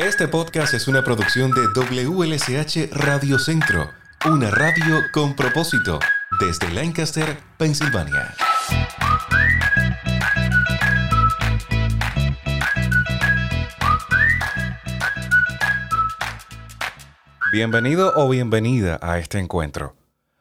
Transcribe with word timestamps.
Este 0.00 0.28
podcast 0.28 0.72
es 0.72 0.88
una 0.88 1.04
producción 1.04 1.50
de 1.50 1.60
WLSH 1.74 2.88
Radio 2.90 3.38
Centro, 3.38 3.90
una 4.24 4.50
radio 4.50 4.96
con 5.12 5.36
propósito, 5.36 5.98
desde 6.40 6.72
Lancaster, 6.72 7.36
Pensilvania. 7.58 8.34
Bienvenido 17.52 18.14
o 18.16 18.26
bienvenida 18.30 18.98
a 19.02 19.18
este 19.18 19.38
encuentro. 19.38 19.96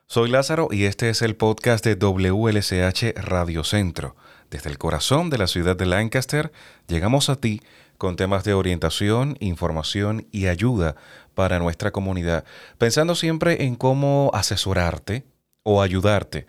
Soy 0.08 0.30
Lázaro 0.30 0.70
y 0.72 0.86
este 0.86 1.10
es 1.10 1.22
el 1.22 1.36
podcast 1.36 1.86
de 1.86 1.96
WLSH 1.96 3.14
Radio 3.18 3.66
Centro. 3.66 4.16
Desde 4.50 4.70
el 4.70 4.78
corazón 4.78 5.30
de 5.30 5.38
la 5.38 5.48
ciudad 5.48 5.76
de 5.76 5.86
Lancaster 5.86 6.54
llegamos 6.88 7.30
a 7.30 7.36
ti 7.36 7.62
con 8.00 8.16
temas 8.16 8.44
de 8.46 8.56
orientación, 8.56 9.38
información 9.42 10.28
y 10.32 10.48
ayuda 10.48 10.96
para 11.36 11.60
nuestra 11.60 11.92
comunidad, 11.92 12.46
pensando 12.80 13.14
siempre 13.14 13.66
en 13.66 13.76
cómo 13.76 14.32
asesorarte 14.34 15.26
o 15.64 15.84
ayudarte 15.84 16.48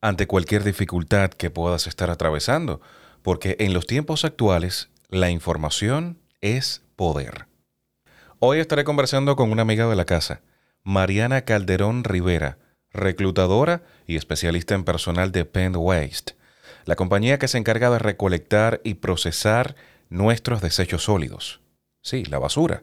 ante 0.00 0.26
cualquier 0.26 0.64
dificultad 0.64 1.30
que 1.30 1.50
puedas 1.50 1.86
estar 1.86 2.08
atravesando, 2.08 2.80
porque 3.20 3.56
en 3.58 3.74
los 3.74 3.86
tiempos 3.86 4.24
actuales 4.24 4.90
la 5.08 5.28
información 5.28 6.18
es 6.40 6.82
poder. 6.96 7.46
Hoy 8.38 8.60
estaré 8.60 8.84
conversando 8.84 9.36
con 9.36 9.50
una 9.50 9.62
amiga 9.62 9.88
de 9.88 9.96
la 9.96 10.04
casa, 10.04 10.40
Mariana 10.84 11.42
Calderón 11.42 12.04
Rivera, 12.04 12.58
reclutadora 12.92 13.82
y 14.06 14.16
especialista 14.16 14.74
en 14.74 14.84
personal 14.84 15.32
de 15.32 15.44
Penn 15.44 15.74
Waste, 15.76 16.36
la 16.84 16.94
compañía 16.94 17.38
que 17.38 17.48
se 17.48 17.58
encarga 17.58 17.90
de 17.90 17.98
recolectar 17.98 18.80
y 18.84 18.94
procesar 18.94 19.74
nuestros 20.12 20.60
desechos 20.60 21.04
sólidos. 21.04 21.60
Sí, 22.02 22.24
la 22.24 22.38
basura. 22.38 22.82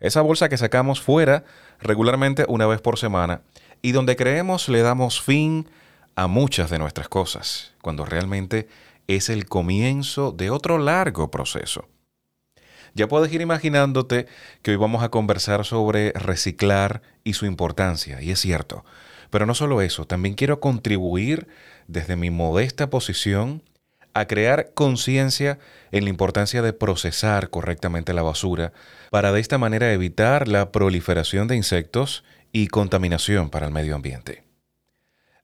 Esa 0.00 0.20
bolsa 0.20 0.48
que 0.48 0.58
sacamos 0.58 1.00
fuera 1.00 1.44
regularmente 1.80 2.44
una 2.48 2.66
vez 2.66 2.80
por 2.80 2.98
semana 2.98 3.42
y 3.80 3.92
donde 3.92 4.16
creemos 4.16 4.68
le 4.68 4.82
damos 4.82 5.20
fin 5.20 5.68
a 6.16 6.26
muchas 6.26 6.70
de 6.70 6.78
nuestras 6.78 7.08
cosas, 7.08 7.74
cuando 7.82 8.04
realmente 8.04 8.68
es 9.06 9.28
el 9.28 9.46
comienzo 9.46 10.32
de 10.32 10.50
otro 10.50 10.78
largo 10.78 11.30
proceso. 11.30 11.88
Ya 12.94 13.08
puedes 13.08 13.32
ir 13.32 13.40
imaginándote 13.40 14.26
que 14.62 14.70
hoy 14.70 14.76
vamos 14.76 15.02
a 15.02 15.10
conversar 15.10 15.64
sobre 15.64 16.12
reciclar 16.12 17.02
y 17.24 17.32
su 17.32 17.44
importancia, 17.44 18.22
y 18.22 18.30
es 18.30 18.40
cierto. 18.40 18.84
Pero 19.30 19.46
no 19.46 19.54
solo 19.54 19.82
eso, 19.82 20.06
también 20.06 20.34
quiero 20.34 20.60
contribuir 20.60 21.48
desde 21.88 22.14
mi 22.14 22.30
modesta 22.30 22.90
posición 22.90 23.62
a 24.14 24.26
crear 24.26 24.72
conciencia 24.74 25.58
en 25.90 26.04
la 26.04 26.10
importancia 26.10 26.62
de 26.62 26.72
procesar 26.72 27.50
correctamente 27.50 28.14
la 28.14 28.22
basura 28.22 28.72
para 29.10 29.32
de 29.32 29.40
esta 29.40 29.58
manera 29.58 29.92
evitar 29.92 30.46
la 30.46 30.70
proliferación 30.70 31.48
de 31.48 31.56
insectos 31.56 32.24
y 32.52 32.68
contaminación 32.68 33.50
para 33.50 33.66
el 33.66 33.72
medio 33.72 33.96
ambiente. 33.96 34.44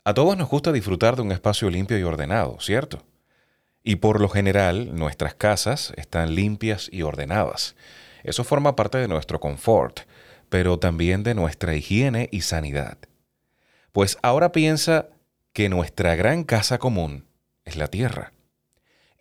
A 0.05 0.15
todos 0.15 0.37
nos 0.37 0.49
gusta 0.49 0.73
disfrutar 0.73 1.17
de 1.17 1.23
un 1.23 1.33
espacio 1.33 1.69
limpio 1.69 1.99
y 1.99 2.05
ordenado, 2.05 2.59
¿cierto? 2.61 3.05
Y 3.83 3.97
por 3.97 4.21
lo 4.21 4.29
general 4.29 4.95
nuestras 4.95 5.35
casas 5.35 5.93
están 5.97 6.35
limpias 6.35 6.89
y 6.93 7.03
ordenadas. 7.03 7.75
Eso 8.23 8.45
forma 8.45 8.77
parte 8.77 8.99
de 8.99 9.09
nuestro 9.09 9.41
confort, 9.41 10.01
pero 10.49 10.79
también 10.79 11.23
de 11.23 11.35
nuestra 11.35 11.75
higiene 11.75 12.29
y 12.31 12.43
sanidad. 12.43 12.99
Pues 13.93 14.17
ahora 14.23 14.53
piensa 14.53 15.09
que 15.53 15.69
nuestra 15.69 16.15
gran 16.15 16.45
casa 16.45 16.79
común 16.79 17.27
es 17.65 17.77
la 17.77 17.89
tierra 17.89 18.33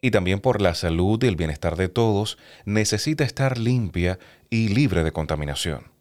y 0.01 0.11
también 0.11 0.39
por 0.39 0.61
la 0.61 0.73
salud 0.75 1.21
y 1.23 1.27
el 1.27 1.35
bienestar 1.35 1.75
de 1.75 1.89
todos, 1.89 2.37
necesita 2.65 3.23
estar 3.23 3.57
limpia 3.57 4.19
y 4.49 4.69
libre 4.69 5.03
de 5.03 5.11
contaminación. 5.11 5.91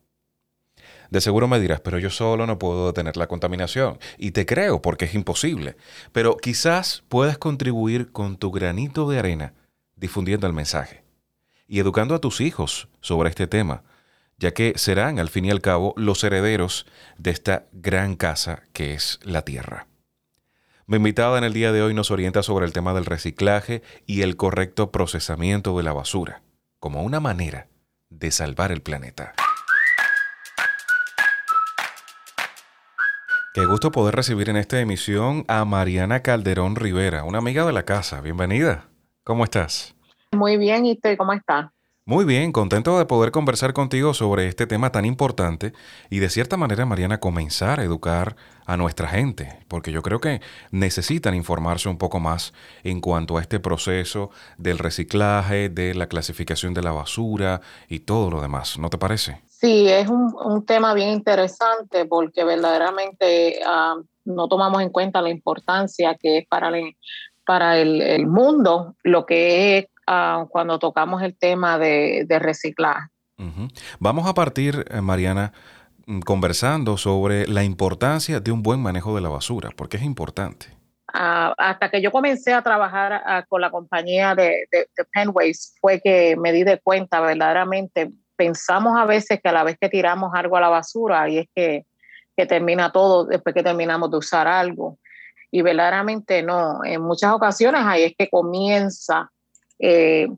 De 1.10 1.20
seguro 1.20 1.48
me 1.48 1.58
dirás, 1.58 1.80
pero 1.80 1.98
yo 1.98 2.10
solo 2.10 2.46
no 2.46 2.58
puedo 2.58 2.86
detener 2.86 3.16
la 3.16 3.28
contaminación. 3.28 3.98
Y 4.18 4.32
te 4.32 4.44
creo, 4.44 4.82
porque 4.82 5.06
es 5.06 5.14
imposible. 5.14 5.76
Pero 6.12 6.36
quizás 6.36 7.02
puedas 7.08 7.38
contribuir 7.38 8.12
con 8.12 8.36
tu 8.36 8.50
granito 8.50 9.08
de 9.08 9.18
arena 9.18 9.54
difundiendo 9.96 10.46
el 10.46 10.52
mensaje 10.52 11.02
y 11.66 11.80
educando 11.80 12.14
a 12.14 12.20
tus 12.20 12.40
hijos 12.40 12.88
sobre 13.00 13.30
este 13.30 13.46
tema, 13.46 13.82
ya 14.38 14.52
que 14.52 14.74
serán, 14.76 15.18
al 15.18 15.28
fin 15.28 15.46
y 15.46 15.50
al 15.50 15.60
cabo, 15.60 15.92
los 15.96 16.22
herederos 16.22 16.86
de 17.16 17.30
esta 17.30 17.66
gran 17.72 18.14
casa 18.14 18.62
que 18.72 18.94
es 18.94 19.18
la 19.22 19.42
Tierra. 19.42 19.87
Mi 20.90 20.96
invitada 20.96 21.36
en 21.36 21.44
el 21.44 21.52
día 21.52 21.70
de 21.70 21.82
hoy 21.82 21.92
nos 21.92 22.10
orienta 22.10 22.42
sobre 22.42 22.64
el 22.64 22.72
tema 22.72 22.94
del 22.94 23.04
reciclaje 23.04 23.82
y 24.06 24.22
el 24.22 24.36
correcto 24.36 24.90
procesamiento 24.90 25.76
de 25.76 25.82
la 25.82 25.92
basura, 25.92 26.40
como 26.80 27.02
una 27.02 27.20
manera 27.20 27.68
de 28.08 28.30
salvar 28.30 28.72
el 28.72 28.80
planeta. 28.80 29.34
Qué 33.52 33.66
gusto 33.66 33.92
poder 33.92 34.14
recibir 34.14 34.48
en 34.48 34.56
esta 34.56 34.80
emisión 34.80 35.44
a 35.46 35.66
Mariana 35.66 36.22
Calderón 36.22 36.74
Rivera, 36.74 37.24
una 37.24 37.36
amiga 37.36 37.66
de 37.66 37.74
la 37.74 37.82
casa. 37.82 38.22
Bienvenida. 38.22 38.88
¿Cómo 39.24 39.44
estás? 39.44 39.94
Muy 40.32 40.56
bien, 40.56 40.86
¿y 40.86 40.92
usted 40.92 41.18
cómo 41.18 41.34
está? 41.34 41.70
Muy 42.08 42.24
bien, 42.24 42.52
contento 42.52 42.98
de 42.98 43.04
poder 43.04 43.32
conversar 43.32 43.74
contigo 43.74 44.14
sobre 44.14 44.48
este 44.48 44.66
tema 44.66 44.90
tan 44.90 45.04
importante 45.04 45.74
y 46.08 46.20
de 46.20 46.30
cierta 46.30 46.56
manera, 46.56 46.86
Mariana, 46.86 47.20
comenzar 47.20 47.80
a 47.80 47.82
educar 47.82 48.34
a 48.64 48.78
nuestra 48.78 49.08
gente, 49.08 49.58
porque 49.68 49.92
yo 49.92 50.00
creo 50.00 50.18
que 50.18 50.40
necesitan 50.70 51.34
informarse 51.34 51.86
un 51.86 51.98
poco 51.98 52.18
más 52.18 52.54
en 52.82 53.02
cuanto 53.02 53.36
a 53.36 53.42
este 53.42 53.60
proceso 53.60 54.30
del 54.56 54.78
reciclaje, 54.78 55.68
de 55.68 55.94
la 55.94 56.06
clasificación 56.06 56.72
de 56.72 56.82
la 56.82 56.92
basura 56.92 57.60
y 57.90 57.98
todo 57.98 58.30
lo 58.30 58.40
demás, 58.40 58.78
¿no 58.78 58.88
te 58.88 58.96
parece? 58.96 59.42
Sí, 59.46 59.86
es 59.86 60.08
un, 60.08 60.64
tema 60.64 60.94
bien 60.94 61.10
interesante 61.10 62.06
porque 62.06 62.42
verdaderamente 62.42 63.60
ah, 63.66 63.96
no 64.24 64.48
tomamos 64.48 64.80
en 64.80 64.88
cuenta 64.88 65.20
la 65.20 65.28
importancia 65.28 66.16
que 66.18 66.38
es 66.38 66.46
para 66.46 66.70
el, 66.70 66.96
para 67.44 67.78
el, 67.78 68.00
el 68.00 68.26
mundo 68.26 68.94
lo 69.02 69.26
que 69.26 69.76
es 69.76 69.86
cuando 70.48 70.78
tocamos 70.78 71.22
el 71.22 71.36
tema 71.36 71.78
de, 71.78 72.26
reciclaje. 72.40 73.08
Vamos 74.00 74.26
a 74.26 74.34
partir, 74.34 74.84
eh, 74.90 75.00
Mariana, 75.00 75.52
mm, 76.06 76.20
conversando 76.20 76.96
sobre 76.96 77.46
la 77.46 77.62
importancia 77.62 78.40
de 78.40 78.50
un 78.50 78.62
buen 78.62 78.80
manejo 78.80 79.14
de 79.14 79.20
la 79.20 79.28
basura, 79.28 79.70
porque 79.76 79.96
es 79.96 80.02
importante. 80.02 80.66
Ah, 81.12 81.54
hasta 81.56 81.90
que 81.90 82.02
yo 82.02 82.10
comencé 82.10 82.52
a 82.52 82.62
trabajar 82.62 83.12
ah, 83.24 83.44
con 83.48 83.60
la 83.60 83.70
compañía 83.70 84.34
de, 84.34 84.66
de, 84.70 84.88
Penways 85.12 85.74
fue 85.80 86.00
que 86.00 86.36
me 86.36 86.52
di 86.52 86.64
de 86.64 86.78
cuenta 86.80 87.20
verdaderamente, 87.20 88.10
pensamos 88.36 88.98
a 88.98 89.06
veces 89.06 89.40
que 89.42 89.48
a 89.48 89.52
la 89.52 89.64
vez 89.64 89.78
que 89.80 89.88
tiramos 89.88 90.32
algo 90.34 90.56
a 90.56 90.60
la 90.60 90.68
basura 90.68 91.28
y 91.28 91.38
es 91.38 91.46
que, 91.54 91.86
que 92.36 92.46
termina 92.46 92.92
todo 92.92 93.24
después 93.24 93.54
que 93.54 93.62
terminamos 93.62 94.10
de 94.10 94.18
usar 94.18 94.46
algo. 94.46 94.98
Y 95.50 95.62
verdaderamente 95.62 96.42
no, 96.42 96.84
en 96.84 97.00
muchas 97.00 97.32
ocasiones 97.32 97.82
ahí 97.84 98.02
es 98.02 98.14
que 98.18 98.28
comienza 98.28 99.30
eh, 99.78 100.28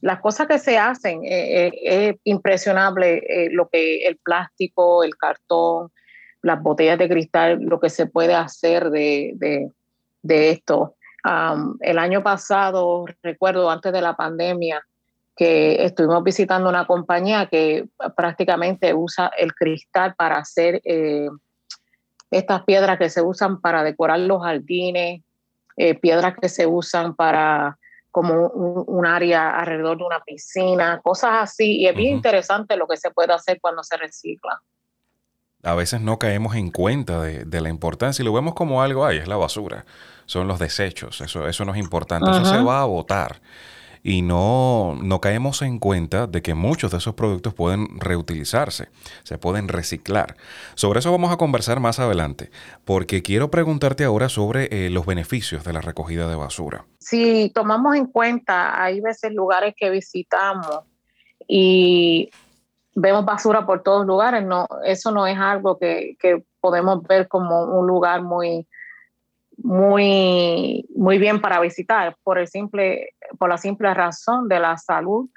las 0.00 0.20
cosas 0.20 0.48
que 0.48 0.58
se 0.58 0.78
hacen, 0.78 1.24
eh, 1.24 1.68
eh, 1.68 1.72
es 1.84 2.16
impresionable 2.24 3.22
lo 3.52 3.68
que 3.68 4.04
el 4.04 4.16
plástico, 4.16 5.04
el 5.04 5.16
cartón, 5.16 5.90
las 6.42 6.60
botellas 6.60 6.98
de 6.98 7.08
cristal, 7.08 7.60
lo 7.60 7.78
que 7.78 7.88
se 7.88 8.06
puede 8.06 8.34
hacer 8.34 8.90
de, 8.90 9.70
esto. 10.24 10.96
el 11.80 11.98
año 11.98 12.22
pasado, 12.22 13.04
recuerdo 13.22 13.70
antes 13.70 13.92
de 13.92 14.00
la 14.00 14.16
pandemia, 14.16 14.84
que 15.36 15.84
estuvimos 15.84 16.24
visitando 16.24 16.68
una 16.68 16.86
compañía 16.86 17.46
que 17.46 17.88
prácticamente 18.16 18.92
usa 18.92 19.30
el 19.38 19.54
cristal 19.54 20.14
para 20.16 20.38
hacer 20.38 20.82
estas 22.30 22.64
piedras 22.64 22.98
que 22.98 23.08
se 23.08 23.22
usan 23.22 23.60
para 23.60 23.84
decorar 23.84 24.18
los 24.18 24.42
jardines, 24.42 25.22
piedras 26.00 26.34
que 26.40 26.48
se 26.48 26.66
usan 26.66 27.14
para 27.14 27.78
como 28.12 28.48
un, 28.48 29.06
área 29.06 29.58
alrededor 29.58 29.98
de 29.98 30.04
una 30.04 30.20
piscina, 30.20 31.00
cosas 31.02 31.30
así. 31.34 31.78
Y 31.78 31.86
es 31.86 31.96
bien 31.96 32.16
interesante 32.16 32.76
lo 32.76 32.86
que 32.86 32.96
se 32.96 33.10
puede 33.10 33.32
hacer 33.32 33.58
cuando 33.60 33.82
se 33.82 33.96
recicla. 33.96 34.60
A 35.64 35.74
veces 35.74 36.00
no 36.00 36.18
caemos 36.18 36.54
en 36.54 36.70
cuenta 36.70 37.20
de, 37.22 37.60
la 37.60 37.68
importancia 37.68 38.22
y 38.22 38.26
lo 38.26 38.32
vemos 38.32 38.54
como 38.54 38.82
algo, 38.82 39.06
ay, 39.06 39.18
es 39.18 39.28
la 39.28 39.36
basura, 39.36 39.84
son 40.26 40.48
los 40.48 40.58
desechos, 40.58 41.20
eso, 41.20 41.46
eso 41.46 41.64
no 41.64 41.72
es 41.72 41.78
importante, 41.78 42.30
eso 42.30 42.44
se 42.44 42.60
va 42.62 42.82
a 42.82 42.84
botar 42.84 43.40
y 44.02 44.22
no, 44.22 44.96
no 45.00 45.20
caemos 45.20 45.62
en 45.62 45.78
cuenta 45.78 46.26
de 46.26 46.42
que 46.42 46.54
muchos 46.54 46.90
de 46.90 46.98
esos 46.98 47.14
productos 47.14 47.54
pueden 47.54 48.00
reutilizarse, 48.00 48.88
se 49.22 49.38
pueden 49.38 49.68
reciclar. 49.68 50.36
Sobre 50.74 50.98
eso 50.98 51.12
vamos 51.12 51.32
a 51.32 51.36
conversar 51.36 51.78
más 51.80 52.00
adelante, 52.00 52.50
porque 52.84 53.22
quiero 53.22 53.50
preguntarte 53.50 54.04
ahora 54.04 54.28
sobre 54.28 54.86
eh, 54.86 54.90
los 54.90 55.06
beneficios 55.06 55.64
de 55.64 55.72
la 55.72 55.80
recogida 55.80 56.28
de 56.28 56.34
basura. 56.34 56.84
Si 56.98 57.50
tomamos 57.54 57.94
en 57.94 58.06
cuenta, 58.06 58.82
hay 58.82 59.00
veces 59.00 59.32
lugares 59.32 59.74
que 59.76 59.90
visitamos 59.90 60.80
y 61.46 62.30
vemos 62.94 63.24
basura 63.24 63.64
por 63.64 63.82
todos 63.82 64.06
lugares, 64.06 64.44
no, 64.44 64.66
eso 64.84 65.12
no 65.12 65.26
es 65.26 65.38
algo 65.38 65.78
que, 65.78 66.16
que 66.18 66.44
podemos 66.60 67.02
ver 67.04 67.28
como 67.28 67.64
un 67.64 67.86
lugar 67.86 68.22
muy 68.22 68.66
muy, 69.58 70.86
muy 70.94 71.18
bien 71.18 71.40
para 71.40 71.60
visitar 71.60 72.16
por, 72.22 72.38
el 72.38 72.48
simple, 72.48 73.14
por 73.38 73.48
la 73.48 73.58
simple 73.58 73.92
razón 73.94 74.48
de 74.48 74.58
la 74.58 74.76
salud. 74.76 75.28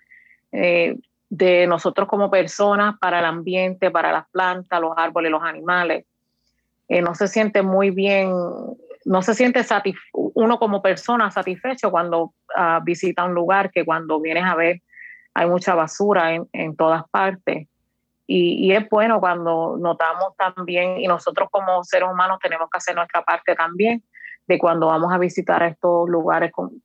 Eh, 0.52 0.98
de 1.30 1.68
nosotros 1.68 2.08
como 2.08 2.30
personas 2.30 2.96
para 3.00 3.20
el 3.20 3.26
ambiente, 3.26 3.92
para 3.92 4.12
las 4.12 4.30
plantas, 4.30 4.80
los 4.80 4.94
árboles, 4.96 5.32
los 5.32 5.44
animales. 5.44 6.06
Eh, 6.88 7.02
no 7.02 7.16
se 7.16 7.28
siente 7.28 7.62
muy 7.62 7.90
bien, 7.90 8.32
no 9.06 9.22
se 9.22 9.34
siente 9.34 9.66
uno 10.14 10.60
como 10.60 10.82
persona 10.82 11.32
satisfecho 11.32 11.92
cuando 11.92 12.34
ah, 12.56 12.80
visita 12.84 13.26
un 13.26 13.34
lugar 13.34 13.72
que 13.72 13.84
cuando 13.84 14.22
vienes 14.22 14.46
a 14.46 14.56
ver 14.56 14.82
hay 15.34 15.48
mucha 15.48 15.76
basura 15.76 16.34
en, 16.34 16.48
en 16.54 16.76
todas 16.76 17.04
partes. 17.10 17.68
Y, 18.28 18.68
y, 18.68 18.72
es 18.74 18.90
bueno 18.90 19.20
cuando 19.20 19.78
notamos 19.80 20.36
también, 20.36 21.00
y 21.00 21.08
nosotros 21.08 21.48
como 21.52 21.84
seres 21.84 22.10
humanos 22.12 22.40
tenemos 22.42 22.70
que 22.72 22.78
hacer 22.78 22.96
nuestra 22.96 23.24
parte 23.24 23.56
también, 23.56 24.04
de 24.48 24.58
cuando 24.58 24.88
vamos 24.88 25.14
a 25.14 25.18
visitar 25.18 25.62
estos 25.64 26.10
lugares 26.10 26.52
con, 26.52 26.82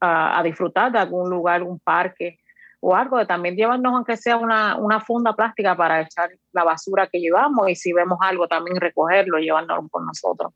a, 0.00 0.42
disfrutar 0.42 0.92
de 0.92 0.98
algún 0.98 1.30
lugar, 1.30 1.62
un 1.62 1.78
parque 1.78 2.38
o 2.80 2.94
algo, 2.94 3.18
de 3.18 3.26
también 3.26 3.56
llevarnos 3.56 3.94
aunque 3.94 4.16
sea 4.16 4.36
una, 4.36 4.76
una 4.76 5.00
funda 5.00 5.32
plástica 5.34 5.76
para 5.76 6.02
echar 6.02 6.30
la 6.52 6.64
basura 6.64 7.08
que 7.08 7.18
llevamos 7.18 7.68
y 7.68 7.74
si 7.74 7.92
vemos 7.92 8.18
algo 8.20 8.46
también 8.46 8.76
recogerlo, 8.80 9.38
llevárnoslo 9.38 9.88
por 9.88 10.04
nosotros. 10.04 10.52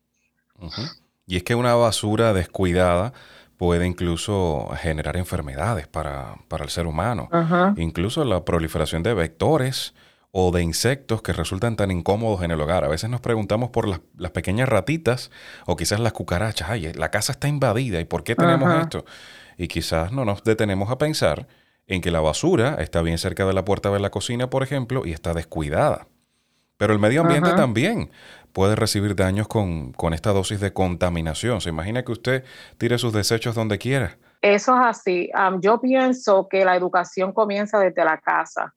Y 1.27 1.37
es 1.37 1.43
que 1.43 1.55
una 1.55 1.75
basura 1.75 2.33
descuidada 2.33 3.13
puede 3.61 3.87
incluso 3.87 4.71
generar 4.81 5.19
enfermedades 5.19 5.87
para, 5.87 6.37
para 6.49 6.65
el 6.65 6.71
ser 6.71 6.87
humano, 6.87 7.29
incluso 7.77 8.25
la 8.25 8.43
proliferación 8.43 9.03
de 9.03 9.13
vectores 9.13 9.93
o 10.31 10.51
de 10.51 10.63
insectos 10.63 11.21
que 11.21 11.35
resultan 11.35 11.77
tan 11.77 11.91
incómodos 11.91 12.43
en 12.43 12.53
el 12.53 12.61
hogar. 12.63 12.85
A 12.85 12.89
veces 12.89 13.11
nos 13.11 13.21
preguntamos 13.21 13.69
por 13.69 13.87
las, 13.87 14.01
las 14.17 14.31
pequeñas 14.31 14.67
ratitas 14.67 15.31
o 15.67 15.77
quizás 15.77 16.01
las 16.01 16.15
cucarachas. 16.15 16.71
Ay, 16.71 16.91
la 16.95 17.11
casa 17.11 17.33
está 17.33 17.49
invadida 17.49 18.01
y 18.01 18.07
¿por 18.07 18.25
qué 18.25 18.35
tenemos 18.35 18.73
esto? 18.81 19.05
Y 19.59 19.69
quizás 19.69 20.11
no 20.11 20.25
nos 20.25 20.43
detenemos 20.43 20.91
a 20.91 20.97
pensar 20.97 21.47
en 21.87 22.01
que 22.01 22.11
la 22.11 22.21
basura 22.21 22.77
está 22.79 23.03
bien 23.03 23.19
cerca 23.19 23.45
de 23.45 23.53
la 23.53 23.67
puerta 23.67 23.91
de 23.91 24.01
la 24.01 24.09
cocina, 24.09 24.49
por 24.49 24.63
ejemplo, 24.63 25.05
y 25.05 25.13
está 25.13 25.35
descuidada. 25.35 26.07
Pero 26.79 26.95
el 26.95 26.99
medio 26.99 27.21
ambiente 27.21 27.53
también 27.53 28.11
puede 28.53 28.77
recibir 28.77 29.15
daños 29.17 29.49
con, 29.49 29.93
con, 29.93 30.15
esta 30.15 30.33
dosis 30.33 30.61
de 30.61 30.73
contaminación. 30.73 31.61
Se 31.61 31.71
imagina 31.71 32.05
que 32.05 32.13
usted 32.13 32.45
tire 32.79 32.99
sus 32.99 33.13
desechos 33.13 33.55
donde 33.55 33.79
quiera. 33.79 34.17
Eso 34.43 34.75
es 34.75 34.81
así. 34.83 35.31
yo 35.61 35.81
pienso 35.81 36.49
que 36.49 36.65
la 36.65 36.77
educación 36.77 37.33
comienza 37.33 37.79
desde 37.79 38.05
la 38.05 38.19
casa. 38.19 38.75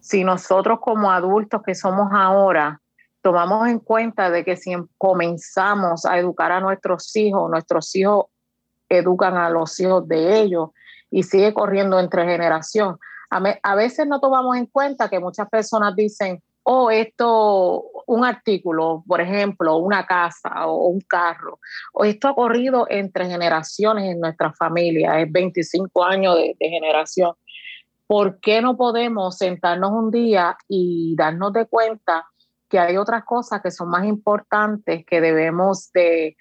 Si 0.00 0.24
nosotros 0.24 0.78
como 0.80 1.10
adultos 1.10 1.60
que 1.62 1.74
somos 1.74 2.08
ahora 2.10 2.80
tomamos 3.20 3.68
en 3.68 3.78
cuenta 3.80 4.30
de 4.30 4.42
que 4.42 4.56
si 4.56 4.74
comenzamos 4.96 6.06
a 6.06 6.18
educar 6.18 6.52
a 6.52 6.60
nuestros 6.60 7.14
hijos, 7.16 7.50
nuestros 7.50 7.94
hijos 7.94 8.26
educan 8.88 9.36
a 9.36 9.50
los 9.50 9.78
hijos 9.80 10.08
de 10.08 10.40
ellos 10.40 10.70
y 11.10 11.22
sigue 11.22 11.52
corriendo 11.52 12.00
entre 12.00 12.24
generación. 12.24 12.98
A, 13.30 13.74
veces 13.74 14.06
no 14.06 14.20
tomamos 14.20 14.56
en 14.56 14.64
cuenta 14.64 15.10
que 15.10 15.20
muchas 15.20 15.48
personas 15.50 15.94
dicen, 15.94 16.42
oh, 16.62 16.90
esto, 16.90 17.84
un 18.08 18.24
artículo, 18.24 19.04
por 19.06 19.20
ejemplo, 19.20 19.76
una 19.76 20.04
casa 20.06 20.66
o 20.66 20.88
un 20.88 21.00
carro, 21.00 21.60
esto 22.04 22.28
ha 22.28 22.34
corrido 22.34 22.86
entre 22.90 23.26
generaciones 23.26 24.10
en 24.10 24.20
nuestra 24.20 24.52
familia, 24.52 25.20
es 25.20 25.30
25 25.30 26.04
años 26.04 26.36
de 26.36 26.68
generación. 26.68 27.34
¿por 28.08 28.40
qué 28.40 28.62
no 28.62 28.76
podemos 28.76 29.36
sentarnos 29.36 29.92
un 29.92 30.10
día 30.10 30.56
y 30.66 31.14
darnos 31.16 31.52
de 31.52 31.66
cuenta 31.66 32.26
que 32.68 32.78
hay 32.78 32.96
otras 32.96 33.22
cosas 33.24 33.60
que 33.62 33.70
son 33.70 33.90
más 33.90 34.06
importantes 34.06 35.04
que 35.06 35.20
debemos 35.20 35.92
de, 35.92 36.36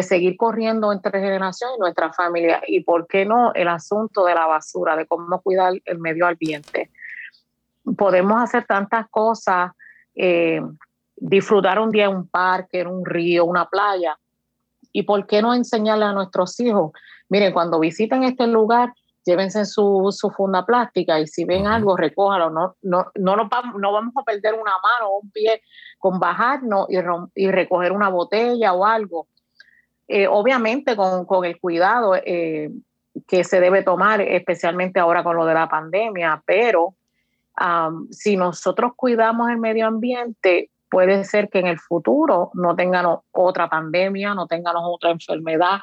seguir 0.00 0.36
corriendo 0.38 0.92
entre 0.92 1.20
generaciones 1.20 1.76
y 1.76 1.80
nuestra 1.80 2.10
familia? 2.12 2.62
¿Y 2.66 2.82
por 2.84 3.06
qué 3.06 3.26
no 3.26 3.52
el 3.52 3.68
asunto 3.68 4.24
de 4.24 4.34
la 4.34 4.46
basura, 4.46 4.96
de 4.96 5.06
cómo 5.06 5.40
cuidar 5.42 5.74
el 5.84 5.98
medio 5.98 6.26
ambiente? 6.26 6.90
Podemos 7.98 8.42
hacer 8.42 8.64
tantas 8.64 9.06
cosas, 9.10 9.72
eh, 10.14 10.62
disfrutar 11.20 11.78
un 11.78 11.90
día 11.90 12.06
en 12.06 12.16
un 12.16 12.28
parque, 12.28 12.80
en 12.80 12.88
un 12.88 13.04
río, 13.04 13.44
una 13.44 13.68
playa. 13.68 14.18
¿Y 14.92 15.04
por 15.04 15.26
qué 15.26 15.40
no 15.42 15.54
enseñarle 15.54 16.06
a 16.06 16.12
nuestros 16.12 16.58
hijos? 16.58 16.92
Miren, 17.28 17.52
cuando 17.52 17.78
visiten 17.78 18.24
este 18.24 18.46
lugar, 18.46 18.92
llévense 19.24 19.64
su, 19.64 20.08
su 20.10 20.30
funda 20.30 20.64
plástica 20.66 21.20
y 21.20 21.26
si 21.26 21.44
ven 21.44 21.66
algo, 21.66 21.96
recójalo. 21.96 22.50
No, 22.50 22.74
no, 22.82 23.06
no, 23.14 23.36
no 23.36 23.92
vamos 23.92 24.14
a 24.16 24.24
perder 24.24 24.54
una 24.54 24.72
mano 24.82 25.10
o 25.10 25.20
un 25.20 25.30
pie 25.30 25.62
con 25.98 26.18
bajarnos 26.18 26.88
y, 26.88 26.96
y 27.44 27.50
recoger 27.50 27.92
una 27.92 28.08
botella 28.08 28.72
o 28.72 28.84
algo. 28.84 29.28
Eh, 30.08 30.26
obviamente 30.26 30.96
con, 30.96 31.24
con, 31.24 31.44
el 31.44 31.60
cuidado 31.60 32.16
eh, 32.16 32.70
que 33.28 33.44
se 33.44 33.60
debe 33.60 33.84
tomar, 33.84 34.20
especialmente 34.20 34.98
ahora 34.98 35.22
con 35.22 35.36
lo 35.36 35.46
de 35.46 35.54
la 35.54 35.68
pandemia, 35.68 36.42
pero 36.44 36.94
si 38.10 38.38
nosotros 38.38 38.92
cuidamos 38.96 39.50
el 39.50 39.58
medio 39.58 39.86
ambiente, 39.86 40.70
puede 40.90 41.24
ser 41.24 41.48
que 41.48 41.60
en 41.60 41.66
el 41.66 41.78
futuro 41.78 42.50
no 42.54 42.74
tengamos 42.74 43.20
otra 43.32 43.68
pandemia, 43.68 44.34
no 44.34 44.46
tengamos 44.46 44.82
otra 44.84 45.10
enfermedad, 45.10 45.78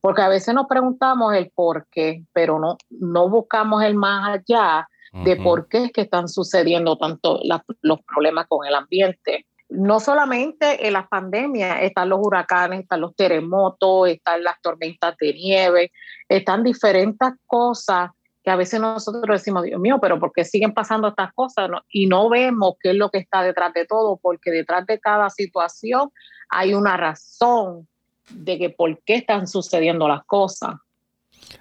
porque 0.00 0.22
a 0.22 0.28
veces 0.28 0.54
nos 0.54 0.66
preguntamos 0.66 1.34
el 1.34 1.50
por 1.54 1.86
qué, 1.90 2.24
pero 2.32 2.58
no, 2.58 2.76
no 2.90 3.28
buscamos 3.28 3.82
el 3.82 3.94
más 3.94 4.38
allá 4.38 4.88
de 5.24 5.36
por 5.36 5.68
qué 5.68 5.84
es 5.84 5.92
que 5.92 6.00
están 6.02 6.26
sucediendo 6.26 6.96
tanto 6.96 7.38
los 7.82 8.00
problemas 8.00 8.46
con 8.48 8.66
el 8.66 8.74
ambiente. 8.74 9.46
No 9.68 10.00
solamente 10.00 10.86
en 10.86 10.94
las 10.94 11.06
pandemias, 11.08 11.82
están 11.82 12.08
los 12.08 12.18
huracanes, 12.22 12.80
están 12.80 13.02
los 13.02 13.14
terremotos, 13.14 14.08
están 14.08 14.42
las 14.42 14.60
tormentas 14.62 15.14
de 15.18 15.34
nieve, 15.34 15.92
están 16.28 16.62
diferentes 16.62 17.28
cosas 17.46 18.10
que 18.42 18.50
a 18.50 18.56
veces 18.56 18.80
nosotros 18.80 19.38
decimos, 19.38 19.62
Dios 19.62 19.80
mío, 19.80 19.98
pero 20.00 20.18
¿por 20.18 20.32
qué 20.32 20.44
siguen 20.44 20.74
pasando 20.74 21.08
estas 21.08 21.32
cosas? 21.32 21.70
Y 21.90 22.06
no 22.06 22.28
vemos 22.28 22.74
qué 22.80 22.90
es 22.90 22.96
lo 22.96 23.10
que 23.10 23.18
está 23.18 23.42
detrás 23.42 23.72
de 23.72 23.86
todo, 23.86 24.18
porque 24.20 24.50
detrás 24.50 24.86
de 24.86 24.98
cada 24.98 25.30
situación 25.30 26.10
hay 26.48 26.74
una 26.74 26.96
razón 26.96 27.86
de 28.30 28.58
que 28.58 28.70
por 28.70 29.00
qué 29.04 29.16
están 29.16 29.46
sucediendo 29.46 30.08
las 30.08 30.24
cosas. 30.24 30.74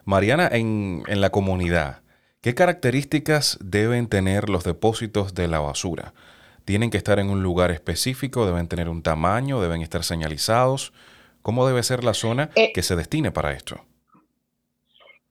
Mariana, 0.06 0.48
en, 0.52 1.04
en 1.08 1.22
la 1.22 1.30
comunidad, 1.30 2.02
¿qué 2.42 2.56
características 2.56 3.60
deben 3.62 4.08
tener 4.08 4.50
los 4.50 4.64
depósitos 4.64 5.36
de 5.36 5.48
la 5.48 5.60
basura? 5.60 6.14
¿Tienen 6.66 6.90
que 6.90 6.98
estar 6.98 7.20
en 7.20 7.30
un 7.30 7.44
lugar 7.44 7.72
específico? 7.72 8.46
¿Deben 8.46 8.68
tener 8.68 8.90
un 8.90 9.04
tamaño? 9.04 9.62
¿Deben 9.62 9.82
estar 9.82 10.04
señalizados? 10.04 10.94
¿Cómo 11.42 11.68
debe 11.68 11.84
ser 11.84 12.04
la 12.04 12.14
zona 12.14 12.50
eh, 12.56 12.72
que 12.74 12.84
se 12.84 12.96
destine 12.96 13.32
para 13.32 13.52
esto? 13.52 13.84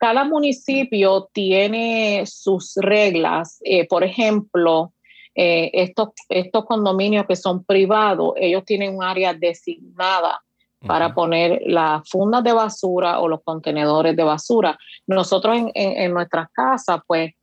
Cada 0.01 0.25
municipio 0.25 1.29
tiene 1.31 2.25
sus 2.25 2.75
reglas. 2.77 3.61
Eh, 3.63 3.87
por 3.87 4.03
ejemplo, 4.03 4.95
eh, 5.35 5.71
estos, 5.75 6.09
estos 6.31 6.65
condominios 6.65 7.27
que 7.27 7.37
son 7.37 7.65
privados, 7.65 8.33
ellos 8.37 8.65
tienen 8.65 8.97
un 8.97 9.05
área 9.05 9.35
designada 9.35 10.41
para 10.87 11.13
poner 11.13 11.61
las 11.67 12.09
fundas 12.09 12.43
de 12.43 12.55
basura 12.55 13.21
o 13.21 13.29
los 13.29 13.43
contenedores 13.45 14.17
de 14.17 14.23
basura. 14.23 14.79
Nosotros 15.07 15.55
en, 15.75 16.15
nuestras 16.15 16.49
casas, 16.51 17.03
pues, 17.07 17.35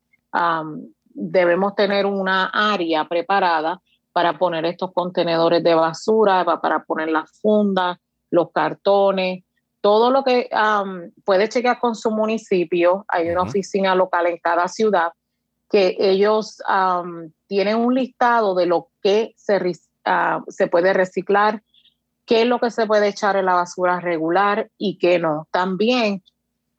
debemos 1.03 1.75
tener 1.75 2.07
una 2.07 2.47
área 2.47 3.07
preparada 3.07 3.79
para 4.11 4.35
poner 4.39 4.65
estos 4.65 4.91
contenedores 4.93 5.63
de 5.63 5.75
basura, 5.75 6.43
para 6.59 6.83
poner 6.83 7.09
las 7.09 7.39
fundas, 7.39 7.99
los 8.31 8.51
cartones, 8.51 9.43
todo 9.81 10.11
lo 10.11 10.23
que 10.23 10.49
puede 11.23 11.49
chequear 11.49 11.79
con 11.79 11.95
su 11.95 12.11
municipio. 12.11 13.05
Hay 13.07 13.29
una 13.29 13.43
oficina 13.43 13.95
local 13.95 14.27
en 14.27 14.37
cada 14.37 14.67
ciudad 14.67 15.13
que 15.69 15.95
ellos 15.99 16.61
tienen 17.47 17.77
un 17.77 17.93
listado 17.93 18.55
de 18.55 18.65
lo 18.65 18.89
que 19.01 19.33
se, 19.37 19.59
ah, 20.05 20.41
se 20.47 20.67
puede 20.67 20.93
reciclar, 20.93 21.63
qué 22.25 22.41
es 22.41 22.47
lo 22.47 22.59
que 22.59 22.71
se 22.71 22.85
puede 22.85 23.07
echar 23.07 23.35
en 23.37 23.45
la 23.45 23.53
basura 23.53 23.99
regular 23.99 24.69
y 24.77 24.97
qué 24.97 25.19
no. 25.19 25.47
También 25.51 26.23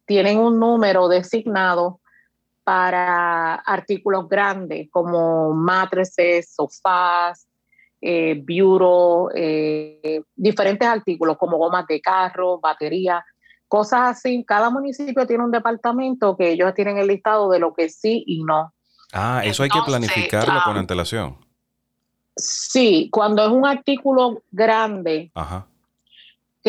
tienen 0.06 0.38
un 0.38 0.58
número 0.58 1.08
designado 1.08 2.00
para 2.64 3.54
artículos 3.54 4.28
grandes 4.28 4.90
como 4.90 5.54
matrices, 5.54 6.52
sofás, 6.54 7.47
eh, 8.00 8.42
bureau, 8.46 9.30
eh, 9.34 10.22
diferentes 10.34 10.86
artículos 10.86 11.36
como 11.36 11.56
gomas 11.58 11.86
de 11.86 12.00
carro, 12.00 12.60
baterías, 12.60 13.22
cosas 13.66 14.16
así. 14.16 14.44
Cada 14.46 14.70
municipio 14.70 15.26
tiene 15.26 15.44
un 15.44 15.50
departamento 15.50 16.36
que 16.36 16.50
ellos 16.50 16.74
tienen 16.74 16.98
el 16.98 17.08
listado 17.08 17.50
de 17.50 17.58
lo 17.58 17.74
que 17.74 17.88
sí 17.88 18.24
y 18.26 18.42
no. 18.44 18.72
Ah, 19.12 19.42
eso 19.44 19.62
hay 19.62 19.70
que 19.70 19.80
planificarlo 19.84 20.60
con 20.64 20.76
antelación. 20.76 21.38
Sí, 22.36 23.08
cuando 23.10 23.44
es 23.44 23.50
un 23.50 23.66
artículo 23.66 24.42
grande, 24.50 25.32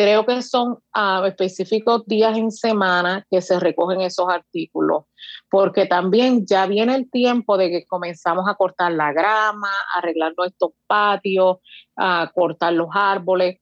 creo 0.00 0.24
que 0.24 0.40
son 0.40 0.78
ah, 0.94 1.22
específicos 1.26 2.06
días 2.06 2.34
en 2.34 2.50
semana 2.50 3.26
que 3.30 3.42
se 3.42 3.60
recogen 3.60 4.00
esos 4.00 4.30
artículos, 4.30 5.04
porque 5.50 5.84
también 5.84 6.46
ya 6.46 6.66
viene 6.66 6.94
el 6.94 7.10
tiempo 7.10 7.58
de 7.58 7.68
que 7.68 7.84
comenzamos 7.84 8.48
a 8.48 8.54
cortar 8.54 8.92
la 8.92 9.12
grama, 9.12 9.68
arreglar 9.94 10.32
nuestros 10.38 10.70
patios, 10.86 11.58
a 11.96 12.30
cortar 12.34 12.72
los 12.72 12.88
árboles. 12.94 13.58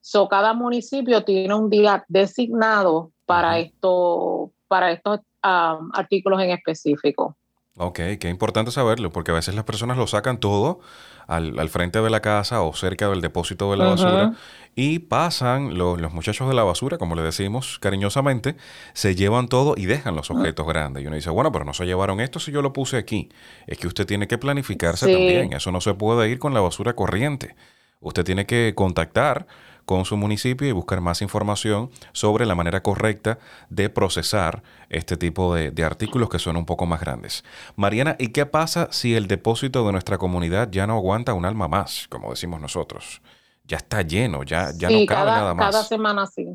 So, 0.00 0.28
cada 0.28 0.54
municipio 0.54 1.24
tiene 1.24 1.54
un 1.54 1.68
día 1.68 2.04
designado 2.06 3.10
para, 3.26 3.58
esto, 3.58 4.52
para 4.68 4.92
estos 4.92 5.18
ah, 5.42 5.80
artículos 5.92 6.40
en 6.40 6.50
específico. 6.50 7.36
Ok, 7.82 7.98
qué 8.20 8.28
importante 8.28 8.70
saberlo, 8.70 9.10
porque 9.10 9.30
a 9.30 9.34
veces 9.34 9.54
las 9.54 9.64
personas 9.64 9.96
lo 9.96 10.06
sacan 10.06 10.38
todo 10.38 10.80
al, 11.26 11.66
frente 11.70 12.02
de 12.02 12.10
la 12.10 12.20
casa 12.20 12.60
o 12.60 12.74
cerca 12.74 13.08
del 13.08 13.22
depósito 13.22 13.70
de 13.70 13.78
la 13.78 13.86
basura 13.86 14.34
y 14.76 14.98
pasan 14.98 15.78
los, 15.78 15.98
los, 15.98 16.12
muchachos 16.12 16.46
de 16.46 16.54
la 16.54 16.62
basura, 16.62 16.98
como 16.98 17.14
le 17.14 17.22
decimos 17.22 17.78
cariñosamente, 17.78 18.54
se 18.92 19.14
llevan 19.14 19.48
todo 19.48 19.76
y 19.78 19.86
dejan 19.86 20.14
los 20.14 20.30
objetos 20.30 20.66
grandes. 20.66 21.02
Y 21.02 21.06
uno 21.06 21.16
dice, 21.16 21.30
bueno, 21.30 21.52
pero 21.52 21.64
no 21.64 21.72
se 21.72 21.86
llevaron 21.86 22.20
esto 22.20 22.38
si 22.38 22.52
yo 22.52 22.60
lo 22.60 22.74
puse 22.74 22.98
aquí. 22.98 23.30
Es 23.66 23.78
que 23.78 23.86
usted 23.86 24.04
tiene 24.04 24.28
que 24.28 24.36
planificarse 24.36 25.10
también. 25.10 25.54
Eso 25.54 25.72
no 25.72 25.80
se 25.80 25.94
puede 25.94 26.28
ir 26.28 26.38
con 26.38 26.52
la 26.52 26.60
basura 26.60 26.92
corriente. 26.92 27.56
Usted 28.00 28.24
tiene 28.24 28.44
que 28.44 28.74
contactar 28.76 29.46
con 29.90 30.04
su 30.04 30.16
municipio 30.16 30.68
y 30.68 30.70
buscar 30.70 31.00
más 31.00 31.20
información 31.20 31.90
sobre 32.12 32.46
la 32.46 32.54
manera 32.54 32.80
correcta 32.80 33.40
de 33.70 33.90
procesar 33.90 34.62
este 34.88 35.16
tipo 35.16 35.52
de, 35.52 35.82
artículos 35.82 36.28
que 36.28 36.38
son 36.38 36.56
un 36.56 36.64
poco 36.64 36.86
más 36.86 37.00
grandes. 37.00 37.42
Mariana, 37.74 38.14
¿y 38.20 38.28
qué 38.28 38.46
pasa 38.46 38.86
si 38.92 39.16
el 39.16 39.26
depósito 39.26 39.84
de 39.84 39.90
nuestra 39.90 40.16
comunidad 40.16 40.68
ya 40.70 40.86
no 40.86 40.94
aguanta 40.94 41.34
un 41.34 41.44
alma 41.44 41.66
más, 41.66 42.06
como 42.08 42.30
decimos 42.30 42.60
nosotros? 42.60 43.20
Ya 43.64 43.78
está 43.78 44.02
lleno, 44.02 44.44
ya, 44.44 44.70
ya 44.76 44.90
no 44.90 45.04
cabe 45.06 45.32
nada 45.32 45.54
más. 45.54 45.72
Cada 45.72 45.82
semana 45.82 46.24
sí. 46.28 46.46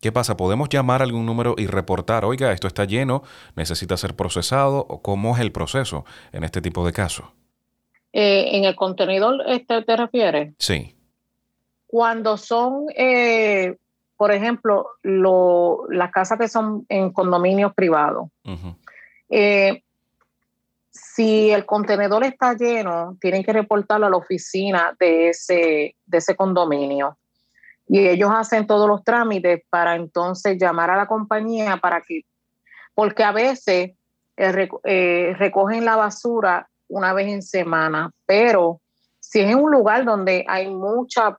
¿Qué 0.00 0.10
pasa? 0.10 0.38
¿Podemos 0.38 0.70
llamar 0.70 1.02
a 1.02 1.04
algún 1.04 1.26
número 1.26 1.56
y 1.58 1.66
reportar, 1.66 2.24
oiga, 2.24 2.50
esto 2.52 2.66
está 2.66 2.86
lleno, 2.86 3.22
necesita 3.56 3.98
ser 3.98 4.16
procesado? 4.16 4.86
¿O 4.88 5.02
cómo 5.02 5.34
es 5.34 5.42
el 5.42 5.52
proceso 5.52 6.06
en 6.32 6.44
este 6.44 6.62
tipo 6.62 6.86
de 6.86 6.94
casos? 6.94 7.26
Eh, 8.14 8.56
¿En 8.56 8.64
el 8.64 8.74
contenedor 8.74 9.42
este, 9.48 9.82
te 9.82 9.96
refieres? 9.98 10.54
Sí. 10.56 10.94
Cuando 11.90 12.36
son, 12.36 12.86
eh, 12.94 13.76
por 14.16 14.30
ejemplo, 14.30 14.90
las 15.02 16.12
casas 16.12 16.38
que 16.38 16.46
son 16.46 16.86
en 16.88 17.12
condominios 17.12 17.74
privados, 17.74 18.28
eh, 19.28 19.82
si 20.92 21.50
el 21.50 21.66
contenedor 21.66 22.22
está 22.22 22.54
lleno, 22.54 23.16
tienen 23.20 23.42
que 23.42 23.52
reportarlo 23.52 24.06
a 24.06 24.10
la 24.10 24.18
oficina 24.18 24.96
de 25.00 25.30
ese, 25.30 25.96
de 26.06 26.18
ese 26.18 26.36
condominio. 26.36 27.18
Y 27.88 28.06
ellos 28.06 28.30
hacen 28.32 28.68
todos 28.68 28.88
los 28.88 29.02
trámites 29.02 29.62
para 29.68 29.96
entonces 29.96 30.58
llamar 30.60 30.90
a 30.90 30.96
la 30.96 31.08
compañía 31.08 31.78
para 31.78 32.02
que, 32.02 32.22
porque 32.94 33.24
a 33.24 33.32
veces 33.32 33.96
eh, 34.36 35.34
recogen 35.36 35.84
la 35.84 35.96
basura 35.96 36.68
una 36.86 37.12
vez 37.14 37.26
en 37.26 37.42
semana, 37.42 38.12
pero 38.26 38.80
si 39.30 39.38
es 39.38 39.48
en 39.48 39.60
un 39.60 39.70
lugar 39.70 40.04
donde 40.04 40.44
hay 40.48 40.68
mucha 40.68 41.38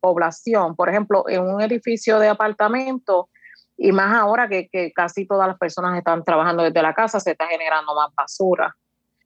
población, 0.00 0.76
por 0.76 0.90
ejemplo, 0.90 1.24
en 1.28 1.40
un 1.40 1.62
edificio 1.62 2.18
de 2.18 2.28
apartamento, 2.28 3.30
y 3.78 3.90
más 3.90 4.14
ahora 4.14 4.50
que, 4.50 4.92
casi 4.94 5.26
todas 5.26 5.48
las 5.48 5.56
personas 5.56 5.96
están 5.96 6.22
trabajando 6.24 6.62
desde 6.62 6.82
la 6.82 6.92
casa, 6.92 7.18
se 7.18 7.30
está 7.30 7.46
generando 7.46 7.94
más 7.94 8.14
basura, 8.14 8.76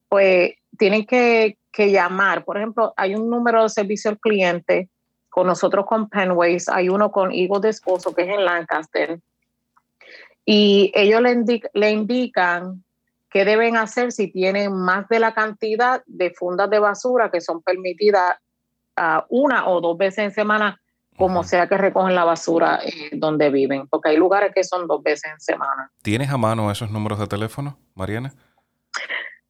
pues 0.09 0.53
tienen 0.79 1.05
que, 1.05 1.59
llamar. 1.77 2.45
Por 2.45 2.59
ejemplo, 2.59 2.95
hay 2.97 3.17
un 3.17 3.29
número 3.29 3.65
de 3.65 3.69
servicio 3.69 4.09
al 4.09 4.21
cliente 4.21 4.89
con 5.29 5.49
nosotros 5.49 5.85
con 5.85 6.09
Penways, 6.09 6.69
hay 6.69 6.89
uno 6.89 7.11
con 7.11 7.33
Eagle 7.33 7.59
de 7.61 7.71
Esposo 7.71 8.15
que 8.15 8.23
es 8.23 8.29
en 8.29 8.45
Lancaster, 8.45 9.19
y 10.45 10.93
ellos 10.95 11.21
le, 11.21 11.61
le 11.73 11.91
indican 11.91 12.85
qué 13.35 13.45
deben 13.45 13.77
hacer 13.77 14.13
si 14.13 14.31
tienen 14.31 14.73
más 14.73 15.09
de 15.09 15.19
la 15.19 15.35
cantidad 15.35 16.05
de 16.07 16.31
fundas 16.31 16.71
de 16.71 16.79
basura 16.79 17.33
que 17.33 17.41
son 17.41 17.61
permitidas 17.63 18.37
una 19.29 19.69
o 19.69 19.81
dos 19.81 19.99
veces 19.99 20.21
en 20.21 20.31
semana, 20.31 20.81
como 21.17 21.43
sea 21.43 21.69
que 21.69 21.77
recogen 21.77 22.15
la 22.15 22.23
basura 22.23 22.79
eh, 22.85 23.11
donde 23.13 23.51
viven, 23.51 23.89
porque 23.89 24.11
hay 24.11 24.17
lugares 24.17 24.53
que 24.55 24.63
son 24.63 24.87
dos 24.87 25.03
veces 25.03 25.33
en 25.33 25.41
semana. 25.41 25.91
¿Tienes 26.03 26.31
a 26.31 26.37
mano 26.37 26.71
esos 26.71 26.93
números 26.93 27.19
de 27.19 27.27
teléfono, 27.27 27.77
Mariana? 27.97 28.33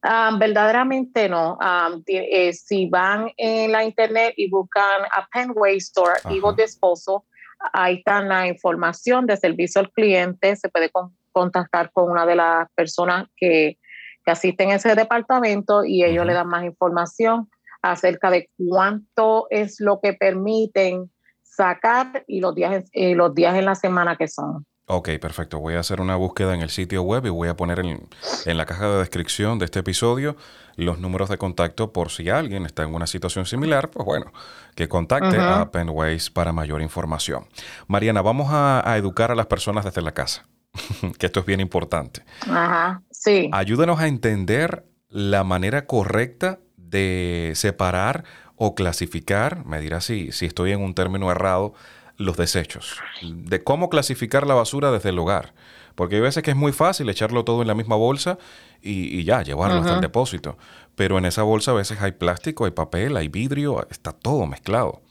Ah, 0.01 0.35
verdaderamente 0.39 1.29
no. 1.29 1.59
Ah, 1.61 1.91
eh, 2.07 2.53
si 2.53 2.89
van 2.89 3.31
en 3.37 3.71
la 3.71 3.83
internet 3.83 4.33
y 4.35 4.49
buscan 4.49 5.03
a 5.11 5.27
Penway 5.31 5.77
Store, 5.77 6.19
Higo 6.31 6.53
de 6.53 6.63
Esposo, 6.63 7.25
ahí 7.71 7.97
está 7.97 8.21
la 8.21 8.47
información 8.47 9.27
de 9.27 9.37
servicio 9.37 9.79
al 9.79 9.91
cliente. 9.91 10.55
Se 10.55 10.69
puede 10.69 10.89
contactar 11.35 11.91
con 11.91 12.09
una 12.09 12.25
de 12.25 12.35
las 12.35 12.69
personas 12.73 13.27
que, 13.35 13.77
que 14.23 14.31
asisten 14.31 14.71
a 14.71 14.75
ese 14.75 14.95
departamento 14.95 15.83
y 15.83 16.03
ellos 16.03 16.25
le 16.25 16.33
dan 16.33 16.47
más 16.47 16.63
información 16.63 17.49
acerca 17.81 18.31
de 18.31 18.49
cuánto 18.57 19.47
es 19.49 19.79
lo 19.79 19.99
que 20.01 20.13
permiten 20.13 21.11
sacar 21.43 22.23
y 22.25 22.39
los 22.39 22.55
días, 22.55 22.85
eh, 22.93 23.15
los 23.15 23.35
días 23.35 23.55
en 23.55 23.65
la 23.65 23.75
semana 23.75 24.15
que 24.15 24.27
son. 24.27 24.65
Ok, 24.87 25.09
perfecto. 25.19 25.59
Voy 25.59 25.73
a 25.73 25.79
hacer 25.79 25.99
una 25.99 26.15
búsqueda 26.15 26.53
en 26.53 26.61
el 26.61 26.69
sitio 26.69 27.01
web 27.01 27.25
y 27.25 27.29
voy 27.29 27.49
a 27.49 27.55
poner 27.55 27.79
en, 27.79 28.07
la 28.45 28.65
caja 28.65 28.87
de 28.87 28.99
descripción 28.99 29.57
de 29.57 29.65
este 29.65 29.79
episodio 29.79 30.35
los 30.75 30.99
números 30.99 31.29
de 31.29 31.39
contacto 31.39 31.91
por 31.91 32.11
si 32.11 32.29
alguien 32.29 32.65
está 32.65 32.83
en 32.83 32.93
una 32.93 33.07
situación 33.07 33.45
similar, 33.45 33.89
pues 33.89 34.05
bueno, 34.05 34.31
que 34.75 34.87
contacte 34.87 35.39
a 35.39 35.71
Penways 35.71 36.29
para 36.29 36.51
mayor 36.51 36.83
información. 36.83 37.47
Mariana, 37.87 38.21
vamos 38.21 38.49
a, 38.51 38.87
a, 38.87 38.97
educar 38.97 39.31
a 39.31 39.35
las 39.35 39.47
personas 39.47 39.85
desde 39.85 40.03
la 40.03 40.11
casa, 40.11 40.45
que 41.17 41.25
esto 41.25 41.39
es 41.39 41.45
bien 41.45 41.59
importante. 41.59 42.23
Ajá, 42.41 43.01
sí. 43.11 43.49
Ayúdenos 43.51 43.99
a 43.99 44.07
entender 44.07 44.85
la 45.09 45.43
manera 45.43 45.85
correcta 45.85 46.59
de 46.77 47.53
separar 47.55 48.23
o 48.55 48.75
clasificar, 48.75 49.65
me 49.65 49.79
dirá 49.79 50.01
si, 50.01 50.31
si 50.31 50.45
estoy 50.45 50.71
en 50.71 50.81
un 50.81 50.93
término 50.93 51.29
errado, 51.31 51.73
los 52.17 52.37
desechos, 52.37 52.99
de 53.21 53.63
cómo 53.63 53.89
clasificar 53.89 54.47
la 54.47 54.53
basura 54.53 54.91
desde 54.91 55.09
el 55.09 55.19
hogar. 55.19 55.53
Porque 55.95 56.15
hay 56.15 56.21
veces 56.21 56.43
que 56.43 56.51
es 56.51 56.57
muy 56.57 56.73
fácil 56.73 57.09
echarlo 57.09 57.45
todo 57.45 57.61
en 57.61 57.67
la 57.67 57.75
misma 57.75 57.95
bolsa 57.95 58.37
y, 58.81 59.23
ya, 59.23 59.41
llevarlo 59.41 59.79
hasta 59.79 59.95
el 59.95 60.01
depósito. 60.01 60.57
Pero 60.95 61.17
en 61.17 61.25
esa 61.25 61.43
bolsa 61.43 61.71
a 61.71 61.75
veces 61.75 62.01
hay 62.01 62.11
plástico, 62.11 62.65
hay 62.65 62.71
papel, 62.71 63.15
hay 63.15 63.29
vidrio, 63.29 63.85
está 63.89 64.11
todo 64.11 64.45
mezclado. 64.45 65.01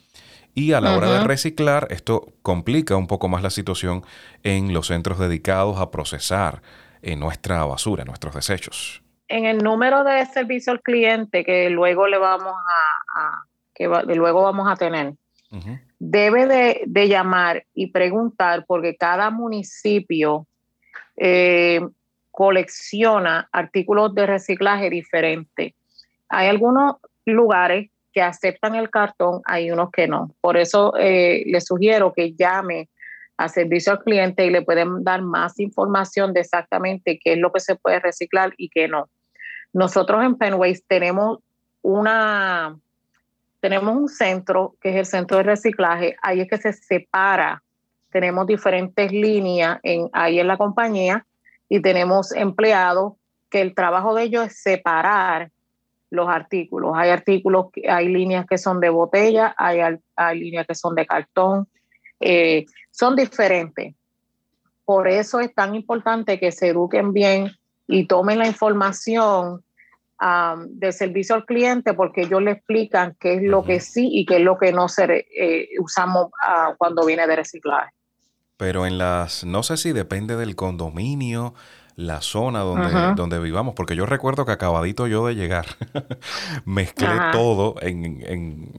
Y 0.54 0.72
a 0.72 0.80
la 0.80 0.96
hora 0.96 1.18
de 1.18 1.24
reciclar, 1.24 1.88
esto 1.90 2.32
complica 2.42 2.94
un 2.96 3.08
poco 3.08 3.28
más 3.28 3.42
la 3.42 3.50
situación 3.50 4.04
en 4.44 4.72
los 4.72 4.86
centros 4.86 5.18
dedicados 5.18 5.80
a 5.80 5.90
procesar 5.90 6.62
en 7.02 7.18
nuestra 7.18 7.64
basura, 7.64 8.04
nuestros 8.04 8.36
desechos. 8.36 9.02
En 9.26 9.46
el 9.46 9.58
número 9.58 10.04
de 10.04 10.24
servicio 10.26 10.72
al 10.72 10.80
cliente 10.80 11.44
que 11.44 11.70
luego 11.70 12.06
le 12.06 12.18
vamos 12.18 12.54
a, 13.16 13.44
que 13.74 13.88
luego 13.88 14.42
vamos 14.42 14.70
a 14.70 14.76
tener, 14.76 15.14
debe 15.98 16.46
de, 16.86 17.08
llamar 17.08 17.64
y 17.74 17.88
preguntar 17.88 18.64
porque 18.66 18.96
cada 18.96 19.30
municipio 19.30 20.46
eh, 21.16 21.80
colecciona 22.30 23.48
artículos 23.50 24.14
de 24.14 24.26
reciclaje 24.26 24.88
diferentes. 24.88 25.74
Hay 26.28 26.48
algunos 26.48 26.96
lugares 27.24 27.90
que 28.14 28.22
aceptan 28.22 28.76
el 28.76 28.90
cartón, 28.90 29.42
hay 29.44 29.72
unos 29.72 29.90
que 29.90 30.06
no. 30.06 30.34
Por 30.40 30.56
eso 30.56 30.94
eh, 30.96 31.42
le 31.46 31.60
sugiero 31.60 32.12
que 32.14 32.32
llame 32.32 32.88
a 33.36 33.48
servicio 33.48 33.92
al 33.92 34.04
cliente 34.04 34.46
y 34.46 34.50
le 34.50 34.62
pueden 34.62 35.02
dar 35.02 35.20
más 35.20 35.58
información 35.58 36.32
de 36.32 36.40
exactamente 36.40 37.18
qué 37.22 37.32
es 37.32 37.38
lo 37.38 37.52
que 37.52 37.58
se 37.58 37.74
puede 37.74 37.98
reciclar 37.98 38.54
y 38.56 38.68
qué 38.68 38.86
no. 38.86 39.08
Nosotros 39.72 40.24
en 40.24 40.36
Penways 40.36 40.84
tenemos 40.86 41.40
una 41.82 42.76
tenemos 43.60 43.96
un 43.96 44.08
centro 44.08 44.76
que 44.80 44.90
es 44.90 44.96
el 44.96 45.06
centro 45.06 45.38
de 45.38 45.42
reciclaje, 45.42 46.16
ahí 46.22 46.40
es 46.40 46.48
que 46.48 46.58
se 46.58 46.72
separa, 46.72 47.62
tenemos 48.10 48.46
diferentes 48.46 49.10
líneas 49.10 49.80
en, 49.82 50.10
ahí 50.12 50.38
en 50.38 50.46
la 50.46 50.58
compañía 50.58 51.26
y 51.68 51.80
tenemos 51.80 52.30
empleados 52.32 53.14
que 53.50 53.62
el 53.62 53.74
trabajo 53.74 54.14
de 54.14 54.24
ellos 54.24 54.46
es 54.46 54.62
separar 54.62 55.50
los 56.14 56.28
artículos. 56.28 56.92
Hay 56.94 57.10
artículos, 57.10 57.66
hay 57.88 58.08
líneas 58.08 58.46
que 58.48 58.58
son 58.58 58.80
de 58.80 58.88
botella, 58.88 59.54
hay, 59.58 59.80
hay 60.16 60.38
líneas 60.38 60.66
que 60.66 60.74
son 60.74 60.94
de 60.94 61.06
cartón, 61.06 61.68
eh, 62.20 62.64
son 62.90 63.16
diferentes. 63.16 63.94
Por 64.84 65.08
eso 65.08 65.40
es 65.40 65.54
tan 65.54 65.74
importante 65.74 66.38
que 66.38 66.52
se 66.52 66.68
eduquen 66.68 67.12
bien 67.12 67.50
y 67.86 68.06
tomen 68.06 68.38
la 68.38 68.46
información 68.46 69.62
de 70.68 70.92
servicio 70.92 71.34
al 71.34 71.44
cliente 71.44 71.92
porque 71.92 72.22
ellos 72.22 72.40
le 72.40 72.52
explican 72.52 73.14
qué 73.20 73.34
es 73.34 73.42
lo 73.42 73.62
que 73.62 73.78
sí 73.80 74.08
y 74.10 74.24
qué 74.24 74.36
es 74.36 74.42
lo 74.42 74.56
que 74.56 74.72
no 74.72 74.88
se 74.88 75.26
eh, 75.36 75.68
usamos 75.80 76.28
ah, 76.42 76.74
cuando 76.78 77.04
viene 77.04 77.26
de 77.26 77.36
reciclaje. 77.36 77.92
Pero 78.56 78.86
en 78.86 78.96
las, 78.96 79.44
no 79.44 79.62
sé 79.62 79.76
si 79.76 79.92
depende 79.92 80.36
del 80.36 80.56
condominio, 80.56 81.54
la 81.96 82.20
zona 82.20 82.60
donde, 82.60 83.14
donde 83.14 83.38
vivamos, 83.38 83.74
porque 83.74 83.96
yo 83.96 84.06
recuerdo 84.06 84.44
que 84.44 84.52
acabadito 84.52 85.06
yo 85.06 85.26
de 85.26 85.34
llegar, 85.34 85.66
mezclé 86.64 87.08
todo 87.32 87.76
en, 87.80 88.72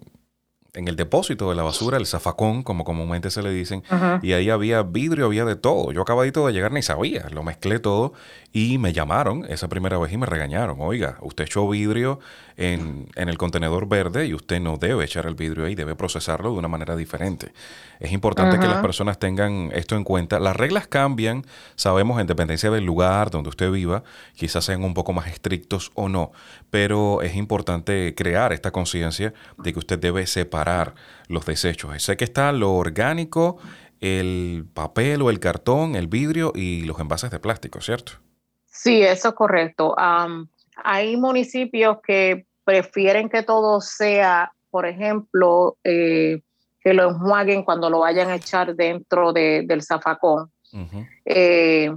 en 0.76 0.88
el 0.88 0.96
depósito 0.96 1.50
de 1.50 1.56
la 1.56 1.64
basura, 1.64 1.98
el 1.98 2.06
zafacón, 2.06 2.64
como 2.64 2.84
comúnmente 2.84 3.32
se 3.32 3.42
le 3.42 3.52
dicen, 3.52 3.84
y 4.22 4.34
ahí 4.34 4.50
había 4.50 4.84
vidrio, 4.84 5.26
había 5.26 5.46
de 5.46 5.56
todo. 5.56 5.92
Yo 5.92 6.02
acabadito 6.02 6.46
de 6.46 6.54
llegar 6.54 6.72
ni 6.72 6.82
sabía, 6.82 7.28
lo 7.32 7.44
mezclé 7.44 7.80
todo 7.80 8.14
y 8.56 8.78
me 8.78 8.94
llamaron 8.94 9.46
esa 9.50 9.68
primera 9.68 9.98
vez 9.98 10.14
y 10.14 10.18
me 10.18 10.26
regañaron. 10.26 10.78
Oiga, 10.80 11.18
usted 11.20 11.44
echó 11.44 11.68
vidrio 11.68 12.22
en, 12.56 13.10
en 13.16 13.28
el 13.28 13.38
contenedor 13.38 13.86
verde 13.90 14.28
y 14.28 14.34
usted 14.34 14.62
no 14.62 14.78
debe 14.78 15.04
echar 15.04 15.26
el 15.26 15.36
vidrio 15.36 15.66
ahí, 15.66 15.76
debe 15.76 15.94
procesarlo 15.94 16.54
de 16.54 16.60
una 16.60 16.70
manera 16.70 16.96
diferente. 16.96 17.52
Es 18.00 18.14
importante 18.14 18.58
que 18.58 18.66
las 18.66 18.82
personas 18.82 19.20
tengan 19.20 19.72
esto 19.74 19.98
en 19.98 20.06
cuenta. 20.06 20.40
Las 20.40 20.56
reglas 20.56 20.88
cambian, 20.88 21.46
sabemos, 21.76 22.22
en 22.22 22.28
dependencia 22.28 22.72
del 22.72 22.86
lugar 22.86 23.30
donde 23.30 23.50
usted 23.50 23.70
viva, 23.70 24.04
quizás 24.36 24.64
sean 24.64 24.86
un 24.86 24.94
poco 24.94 25.12
más 25.12 25.28
estrictos 25.28 25.92
o 25.94 26.08
no, 26.08 26.32
pero 26.70 27.24
es 27.24 27.36
importante 27.36 28.16
crear 28.16 28.54
esta 28.54 28.72
conciencia 28.72 29.34
de 29.58 29.74
que 29.74 29.80
usted 29.80 30.00
debe 30.00 30.26
separar 30.28 30.96
los 31.28 31.46
desechos. 31.46 32.02
Sé 32.02 32.16
que 32.16 32.24
está 32.24 32.54
lo 32.54 32.74
orgánico, 32.74 33.58
el 34.00 34.66
papel 34.74 35.22
o 35.24 35.30
el 35.30 35.42
cartón, 35.42 35.98
el 35.98 36.08
vidrio 36.08 36.54
y 36.56 36.84
los 36.86 36.98
envases 37.02 37.32
de 37.32 37.40
plástico, 37.40 37.82
¿cierto? 37.82 38.14
Sí, 38.76 39.02
eso 39.02 39.30
es 39.30 39.36
correcto. 39.36 39.96
hay 40.84 41.16
municipios 41.18 41.98
que 42.06 42.46
prefieren 42.66 43.30
que 43.30 43.42
todo 43.42 43.80
sea, 43.80 44.52
por 44.70 44.86
ejemplo, 44.86 45.78
eh, 45.84 46.42
que 46.82 46.94
lo 46.94 47.10
enjuaguen 47.10 47.64
cuando 47.64 47.90
lo 47.90 48.00
vayan 48.00 48.30
a 48.30 48.36
echar 48.36 48.76
dentro 48.76 49.32
del 49.32 49.82
zafacón. 49.82 50.52
Eh, 51.24 51.90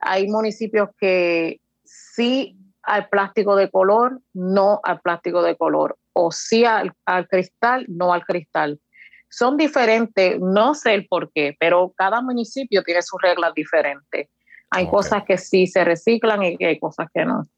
hay 0.00 0.26
municipios 0.26 0.88
que 0.98 1.60
sí 1.84 2.56
al 2.82 3.08
plástico 3.08 3.54
de 3.54 3.70
color, 3.70 4.20
no 4.32 4.80
al 4.82 5.00
plástico 5.00 5.42
de 5.42 5.54
color, 5.56 5.98
o 6.14 6.32
sí 6.32 6.64
al, 6.64 6.94
cristal, 7.28 7.84
no 7.88 8.14
al 8.14 8.24
cristal. 8.24 8.80
Son 9.28 9.58
diferentes, 9.58 10.40
no 10.40 10.74
sé 10.74 10.94
el 10.94 11.06
por 11.06 11.30
qué, 11.30 11.54
pero 11.60 11.92
cada 11.94 12.22
municipio 12.22 12.82
tiene 12.82 13.02
sus 13.02 13.20
reglas 13.20 13.52
diferentes. 13.54 14.28
Hay 14.70 14.88
cosas 14.88 15.24
que 15.24 15.36
sí 15.36 15.66
se 15.66 15.84
reciclan 15.84 16.42
y 16.42 16.64
hay 16.64 16.78
cosas 16.78 17.08
que 17.12 17.24
no. 17.24 17.48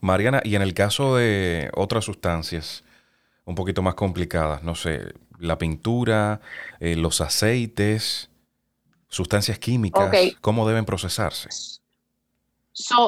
Mariana, 0.00 0.40
y 0.44 0.54
en 0.54 0.62
el 0.62 0.74
caso 0.74 1.16
de 1.16 1.70
otras 1.74 2.04
sustancias 2.04 2.84
un 3.44 3.54
poquito 3.54 3.82
más 3.82 3.94
complicadas, 3.94 4.62
no 4.62 4.74
sé, 4.74 5.12
la 5.38 5.58
pintura, 5.58 6.40
eh, 6.78 6.94
los 6.94 7.20
aceites, 7.20 8.30
sustancias 9.08 9.58
químicas, 9.58 10.10
¿cómo 10.40 10.66
deben 10.66 10.84
procesarse? 10.84 11.48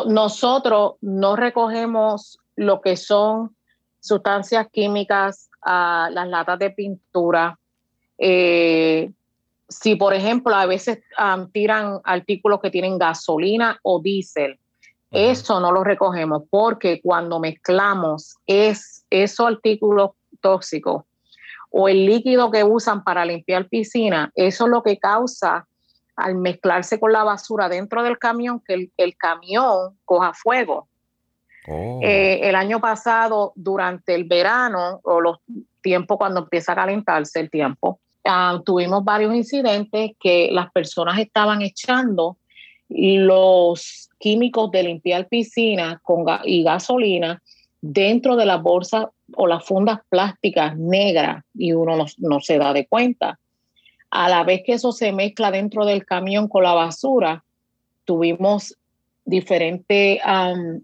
nosotros 0.06 0.96
no 1.00 1.36
recogemos 1.36 2.38
lo 2.54 2.82
que 2.82 2.96
son 2.96 3.56
sustancias 4.00 4.66
químicas, 4.70 5.48
a 5.64 6.10
las 6.12 6.28
latas 6.28 6.58
de 6.58 6.70
pintura. 6.70 7.58
Eh, 8.18 9.10
si, 9.80 9.96
por 9.96 10.14
ejemplo, 10.14 10.54
a 10.54 10.66
veces 10.66 11.00
tiran 11.52 12.00
artículos 12.04 12.60
que 12.60 12.70
tienen 12.70 12.98
gasolina 12.98 13.78
o 13.82 14.00
diésel, 14.00 14.58
eso 15.10 15.60
no 15.60 15.72
lo 15.72 15.84
recogemos 15.84 16.42
porque 16.50 17.00
cuando 17.00 17.40
mezclamos 17.40 18.36
es, 18.46 19.04
esos 19.10 19.46
artículos 19.46 20.10
tóxicos 20.40 21.04
o 21.70 21.88
el 21.88 22.06
líquido 22.06 22.50
que 22.50 22.62
usan 22.62 23.02
para 23.02 23.24
limpiar 23.24 23.68
piscina, 23.68 24.30
eso 24.34 24.64
es 24.64 24.70
lo 24.70 24.82
que 24.82 24.98
causa 24.98 25.66
al 26.16 26.36
mezclarse 26.36 27.00
con 27.00 27.12
la 27.12 27.24
basura 27.24 27.68
dentro 27.68 28.02
del 28.04 28.18
camión 28.18 28.60
que 28.60 28.90
el, 28.96 29.16
camión 29.16 29.98
coja 30.04 30.32
fuego. 30.34 30.88
Oh. 31.66 31.98
Eh, 32.02 32.48
el 32.48 32.54
año 32.54 32.80
pasado, 32.80 33.52
durante 33.56 34.14
el 34.14 34.24
verano 34.24 35.00
o 35.02 35.20
los 35.20 35.38
tiempos 35.80 36.16
cuando 36.16 36.40
empieza 36.40 36.72
a 36.72 36.76
calentarse 36.76 37.40
el 37.40 37.50
tiempo, 37.50 38.00
ah, 38.24 38.60
tuvimos 38.64 39.04
varios 39.04 39.34
incidentes 39.34 40.12
que 40.20 40.48
las 40.50 40.70
personas 40.72 41.18
estaban 41.18 41.62
echando 41.62 42.36
los 42.88 44.10
químicos 44.18 44.70
de 44.70 44.82
limpiar 44.82 45.28
piscina 45.28 46.00
con 46.02 46.24
y 46.44 46.62
gasolina 46.62 47.42
dentro 47.80 48.36
de 48.36 48.46
las 48.46 48.62
bolsas 48.62 49.06
o 49.36 49.46
las 49.46 49.64
fundas 49.64 50.00
plásticas 50.08 50.76
negras 50.76 51.44
y 51.54 51.72
uno 51.72 52.06
no, 52.18 52.40
se 52.40 52.58
da 52.58 52.72
de 52.72 52.86
cuenta. 52.86 53.38
A 54.10 54.28
la 54.28 54.44
vez 54.44 54.62
que 54.64 54.74
eso 54.74 54.92
se 54.92 55.12
mezcla 55.12 55.50
dentro 55.50 55.84
del 55.84 56.04
camión 56.06 56.48
con 56.48 56.62
la 56.62 56.72
basura, 56.72 57.44
tuvimos 58.04 58.76
diferentes 59.24 60.20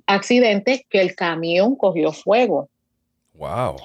accidentes 0.07 0.83
que 0.89 1.01
el 1.01 1.15
camión 1.15 1.77
cogió 1.77 2.13
fuego. 2.13 2.69
Wow. 3.35 3.77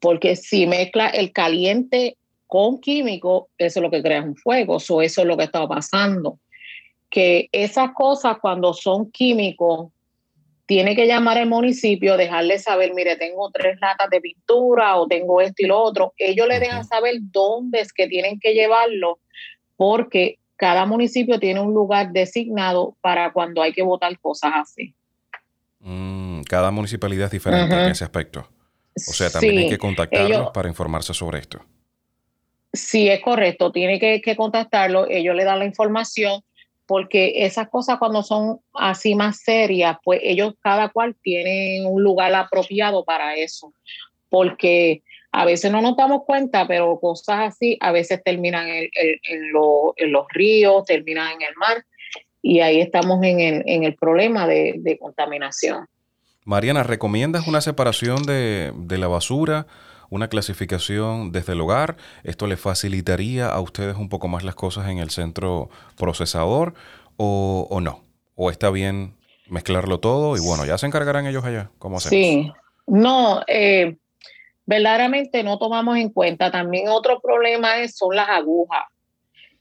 Porque 0.00 0.36
si 0.36 0.66
mezcla 0.66 1.08
el 1.08 1.32
caliente 1.32 2.16
con 2.50 2.80
químico, 2.80 3.48
eso 3.56 3.78
es 3.78 3.82
lo 3.82 3.92
que 3.92 4.02
crea 4.02 4.22
un 4.22 4.34
fuego. 4.34 4.78
eso 4.78 5.00
es 5.00 5.16
lo 5.24 5.36
que 5.36 5.44
estaba 5.44 5.68
pasando. 5.68 6.40
Que 7.08 7.48
esas 7.52 7.92
cosas 7.94 8.38
cuando 8.42 8.74
son 8.74 9.08
químicos 9.12 9.92
tiene 10.66 10.96
que 10.96 11.06
llamar 11.06 11.38
al 11.38 11.48
municipio, 11.48 12.16
dejarle 12.16 12.58
saber, 12.58 12.92
mire, 12.92 13.14
tengo 13.14 13.52
tres 13.52 13.78
latas 13.80 14.10
de 14.10 14.20
pintura 14.20 14.96
o 14.96 15.06
tengo 15.06 15.40
esto 15.40 15.62
y 15.62 15.66
lo 15.66 15.80
otro. 15.80 16.12
Ellos 16.16 16.48
le 16.48 16.58
dejan 16.58 16.84
saber 16.84 17.14
dónde 17.20 17.82
es 17.82 17.92
que 17.92 18.08
tienen 18.08 18.40
que 18.40 18.52
llevarlo, 18.52 19.20
porque 19.76 20.38
cada 20.56 20.86
municipio 20.86 21.38
tiene 21.38 21.60
un 21.60 21.72
lugar 21.72 22.10
designado 22.10 22.96
para 23.00 23.32
cuando 23.32 23.62
hay 23.62 23.72
que 23.72 23.82
votar 23.84 24.18
cosas 24.18 24.52
así. 24.56 24.92
Mm, 25.78 26.42
cada 26.42 26.72
municipalidad 26.72 27.26
es 27.26 27.32
diferente 27.32 27.74
en 27.74 27.90
ese 27.92 28.02
aspecto. 28.02 28.48
O 28.96 29.12
sea, 29.12 29.30
también 29.30 29.58
hay 29.58 29.68
que 29.68 29.78
contactarlos 29.78 30.50
para 30.50 30.68
informarse 30.68 31.14
sobre 31.14 31.38
esto. 31.38 31.60
Sí, 32.72 33.08
es 33.08 33.20
correcto. 33.20 33.72
Tiene 33.72 33.98
que, 33.98 34.20
que 34.20 34.36
contactarlo. 34.36 35.08
Ellos 35.08 35.34
le 35.34 35.44
dan 35.44 35.58
la 35.58 35.64
información 35.64 36.42
porque 36.90 37.44
esas 37.44 37.68
cosas 37.68 37.98
cuando 38.00 38.24
son 38.24 38.58
así 38.74 39.14
más 39.14 39.38
serias, 39.44 39.96
pues 40.02 40.20
ellos 40.24 40.54
cada 40.60 40.88
cual 40.88 41.14
tienen 41.22 41.86
un 41.86 42.02
lugar 42.02 42.34
apropiado 42.34 43.04
para 43.04 43.36
eso, 43.36 43.72
porque 44.28 45.04
a 45.30 45.44
veces 45.44 45.70
no 45.70 45.82
nos 45.82 45.96
damos 45.96 46.22
cuenta, 46.24 46.66
pero 46.66 46.98
cosas 46.98 47.52
así 47.54 47.78
a 47.80 47.92
veces 47.92 48.20
terminan 48.24 48.66
en, 48.68 49.52
los 49.52 50.24
ríos, 50.30 50.84
terminan 50.84 51.30
en 51.34 51.42
el 51.42 51.54
mar, 51.54 51.84
y 52.42 52.58
ahí 52.58 52.80
estamos 52.80 53.22
en 53.22 53.84
el, 53.84 53.94
problema 53.94 54.48
de, 54.48 54.98
contaminación. 55.00 55.86
Mariana, 56.44 56.82
¿recomiendas 56.82 57.46
una 57.46 57.60
separación 57.60 58.24
de, 58.24 58.72
de 58.74 58.98
la 58.98 59.06
basura? 59.06 59.68
Una 60.10 60.28
clasificación 60.28 61.32
desde 61.32 61.54
el 61.54 61.60
hogar. 61.60 61.96
Esto 62.24 62.46
le 62.46 62.56
facilitaría 62.56 63.48
a 63.48 63.60
ustedes 63.60 63.96
un 63.96 64.08
poco 64.08 64.28
más 64.28 64.44
las 64.44 64.56
cosas 64.56 64.88
en 64.88 64.98
el 64.98 65.10
centro 65.10 65.70
procesador 65.96 66.74
o, 67.16 67.78
no. 67.80 68.02
O 68.34 68.50
está 68.50 68.70
bien 68.70 69.16
mezclarlo 69.48 70.00
todo 70.00 70.36
y 70.36 70.40
bueno, 70.40 70.64
ya 70.64 70.78
se 70.78 70.86
encargarán 70.86 71.26
ellos 71.26 71.44
allá. 71.44 71.70
¿Cómo? 71.78 72.00
Sí, 72.00 72.52
no, 72.86 73.42
eh, 73.46 73.96
verdaderamente 74.66 75.42
no 75.42 75.58
tomamos 75.58 75.96
en 75.96 76.10
cuenta. 76.10 76.50
También 76.50 76.88
otro 76.88 77.20
problema 77.20 77.78
es, 77.78 77.96
son 77.96 78.14
las 78.14 78.28
agujas. 78.28 78.84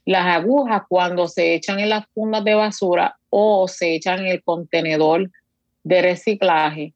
Las 0.06 0.26
agujas 0.26 0.84
cuando 0.90 1.28
se 1.28 1.54
echan 1.54 1.80
en 1.80 1.90
las 1.90 2.06
fundas 2.14 2.44
de 2.44 2.56
basura 2.56 3.18
o 3.30 3.68
se 3.68 3.96
echan 3.96 4.20
en 4.20 4.28
el 4.28 4.44
contenedor 4.44 5.30
de 5.84 6.02
reciclaje, 6.02 6.94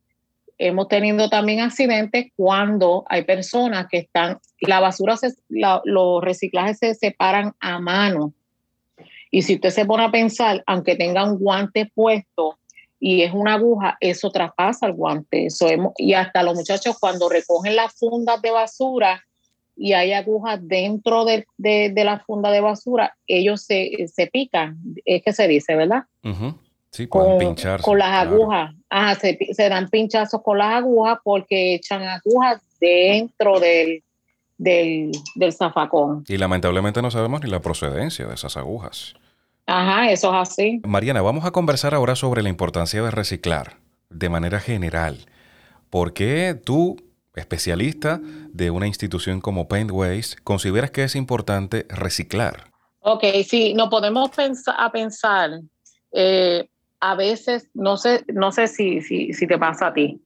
hemos 0.58 0.88
tenido 0.88 1.30
también 1.30 1.62
accidentes 1.62 2.28
cuando 2.36 3.06
hay 3.10 3.24
personas 3.24 3.88
que 3.90 3.98
están, 3.98 4.40
la 4.60 4.80
basura, 4.80 5.18
se, 5.18 5.34
los 5.50 6.22
reciclajes 6.22 6.80
se 6.80 6.94
separan 6.96 7.54
a 7.60 7.80
mano. 7.80 8.34
Y 9.32 9.42
si 9.42 9.56
usted 9.56 9.72
se 9.72 9.86
pone 9.86 10.04
a 10.04 10.12
pensar, 10.12 10.64
aunque 10.68 10.96
tenga 10.96 11.24
un 11.24 11.40
guante 11.40 11.92
puesto 11.94 12.60
y 13.00 13.24
es 13.24 13.34
una 13.34 13.56
aguja, 13.56 13.98
eso 14.00 14.30
traspasa 14.30 14.86
el 14.86 14.94
guante. 14.94 15.48
Eso 15.48 15.68
y 15.98 16.14
hasta 16.14 16.44
los 16.44 16.56
muchachos 16.56 16.98
cuando 17.00 17.30
recogen 17.30 17.76
las 17.76 17.94
fundas 17.94 18.42
de 18.42 18.52
basura 18.52 19.24
y 19.76 19.94
hay 19.94 20.14
agujas 20.14 20.60
dentro 20.62 21.26
de, 21.26 21.46
de, 21.58 22.04
la 22.04 22.20
funda 22.20 22.52
de 22.52 22.62
basura, 22.62 23.16
ellos 23.28 23.64
se, 23.64 24.08
se, 24.08 24.28
pican, 24.28 24.78
es 25.04 25.24
que 25.24 25.34
se 25.34 25.48
dice, 25.48 25.76
¿verdad? 25.76 26.04
Sí, 26.94 27.08
con, 27.08 27.40
pincharse, 27.40 27.84
con 27.84 27.98
las 27.98 28.28
agujas. 28.28 28.76
se, 29.20 29.70
dan 29.70 29.90
pinchazos 29.90 30.44
con 30.44 30.60
las 30.60 30.76
agujas 30.76 31.18
porque 31.24 31.74
echan 31.74 32.04
agujas 32.04 32.62
dentro 32.80 33.60
del, 33.60 34.04
del, 34.60 35.12
zafacón. 35.52 36.24
Y 36.28 36.38
lamentablemente 36.38 37.02
no 37.02 37.10
sabemos 37.10 37.42
ni 37.44 37.50
la 37.50 37.62
procedencia 37.62 38.28
de 38.28 38.36
esas 38.36 38.58
agujas. 38.58 39.16
Ajá, 39.66 40.12
eso 40.12 40.30
es 40.30 40.50
así. 40.50 40.82
Mariana, 40.86 41.24
vamos 41.24 41.46
a 41.46 41.52
conversar 41.52 41.96
ahora 41.96 42.16
sobre 42.16 42.44
la 42.44 42.50
importancia 42.50 43.02
de 43.02 43.10
reciclar 43.10 43.78
de 44.12 44.30
manera 44.30 44.60
general. 44.60 45.26
¿Por 45.90 46.14
qué 46.14 46.54
tú, 46.64 46.98
especialista 47.36 48.22
de 48.52 48.70
una 48.70 48.86
institución 48.86 49.42
como 49.42 49.68
Paintways, 49.68 50.36
consideras 50.44 50.92
que 50.92 51.06
es 51.06 51.16
importante 51.16 51.88
reciclar? 51.90 52.66
Ok, 53.00 53.24
sí, 53.48 53.74
no 53.74 53.90
podemos 53.90 54.30
pensar, 54.30 54.76
a 54.78 54.92
pensar 54.92 55.60
eh, 56.12 56.68
a 57.06 57.16
veces, 57.16 57.70
no 57.74 57.98
sé, 57.98 58.24
no 58.34 58.54
sé 58.54 58.68
si, 58.68 59.02
si, 59.02 59.34
si 59.34 59.46
te 59.46 59.58
pasa 59.58 59.88
a 59.88 59.94
ti, 59.94 60.22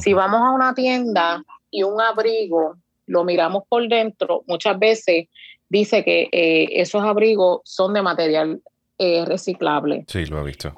si 0.00 0.14
vamos 0.14 0.40
a 0.40 0.50
una 0.50 0.72
tienda 0.72 1.44
y 1.70 1.82
un 1.82 2.00
abrigo 2.00 2.78
lo 3.04 3.22
miramos 3.22 3.64
por 3.68 3.86
dentro, 3.86 4.42
muchas 4.46 4.78
veces 4.78 5.28
dice 5.68 6.02
que 6.02 6.30
eh, 6.32 6.80
esos 6.80 7.02
abrigos 7.02 7.60
son 7.64 7.92
de 7.92 8.00
material 8.00 8.62
eh, 8.96 9.26
reciclable. 9.26 10.06
Sí, 10.08 10.24
lo 10.24 10.40
he 10.40 10.44
visto. 10.44 10.72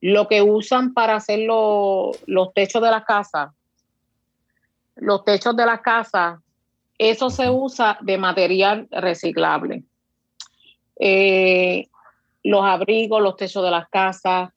lo 0.00 0.26
que 0.26 0.42
usan 0.42 0.94
para 0.94 1.14
hacer 1.14 1.38
los 1.46 2.52
techos 2.56 2.82
de 2.82 2.90
la 2.90 3.04
casa, 3.04 3.54
los 4.96 5.24
techos 5.24 5.54
de 5.54 5.64
la 5.64 5.80
casa, 5.80 6.42
eso 6.98 7.30
se 7.30 7.48
usa 7.48 7.98
de 8.00 8.18
material 8.18 8.88
reciclable. 8.90 9.84
Eh, 10.98 11.86
los 12.48 12.64
abrigos, 12.64 13.22
los 13.22 13.36
techos 13.36 13.62
de 13.62 13.70
las 13.70 13.88
casas, 13.88 14.50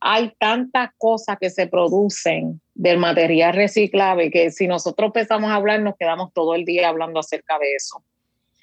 hay 0.00 0.32
tantas 0.38 0.90
cosas 0.98 1.38
que 1.40 1.50
se 1.50 1.66
producen 1.66 2.60
del 2.74 2.98
material 2.98 3.54
reciclable 3.54 4.30
que 4.30 4.50
si 4.50 4.66
nosotros 4.66 5.08
empezamos 5.08 5.50
a 5.50 5.54
hablar 5.54 5.80
nos 5.80 5.96
quedamos 5.96 6.32
todo 6.32 6.54
el 6.54 6.64
día 6.64 6.88
hablando 6.88 7.20
acerca 7.20 7.58
de 7.58 7.74
eso. 7.74 8.02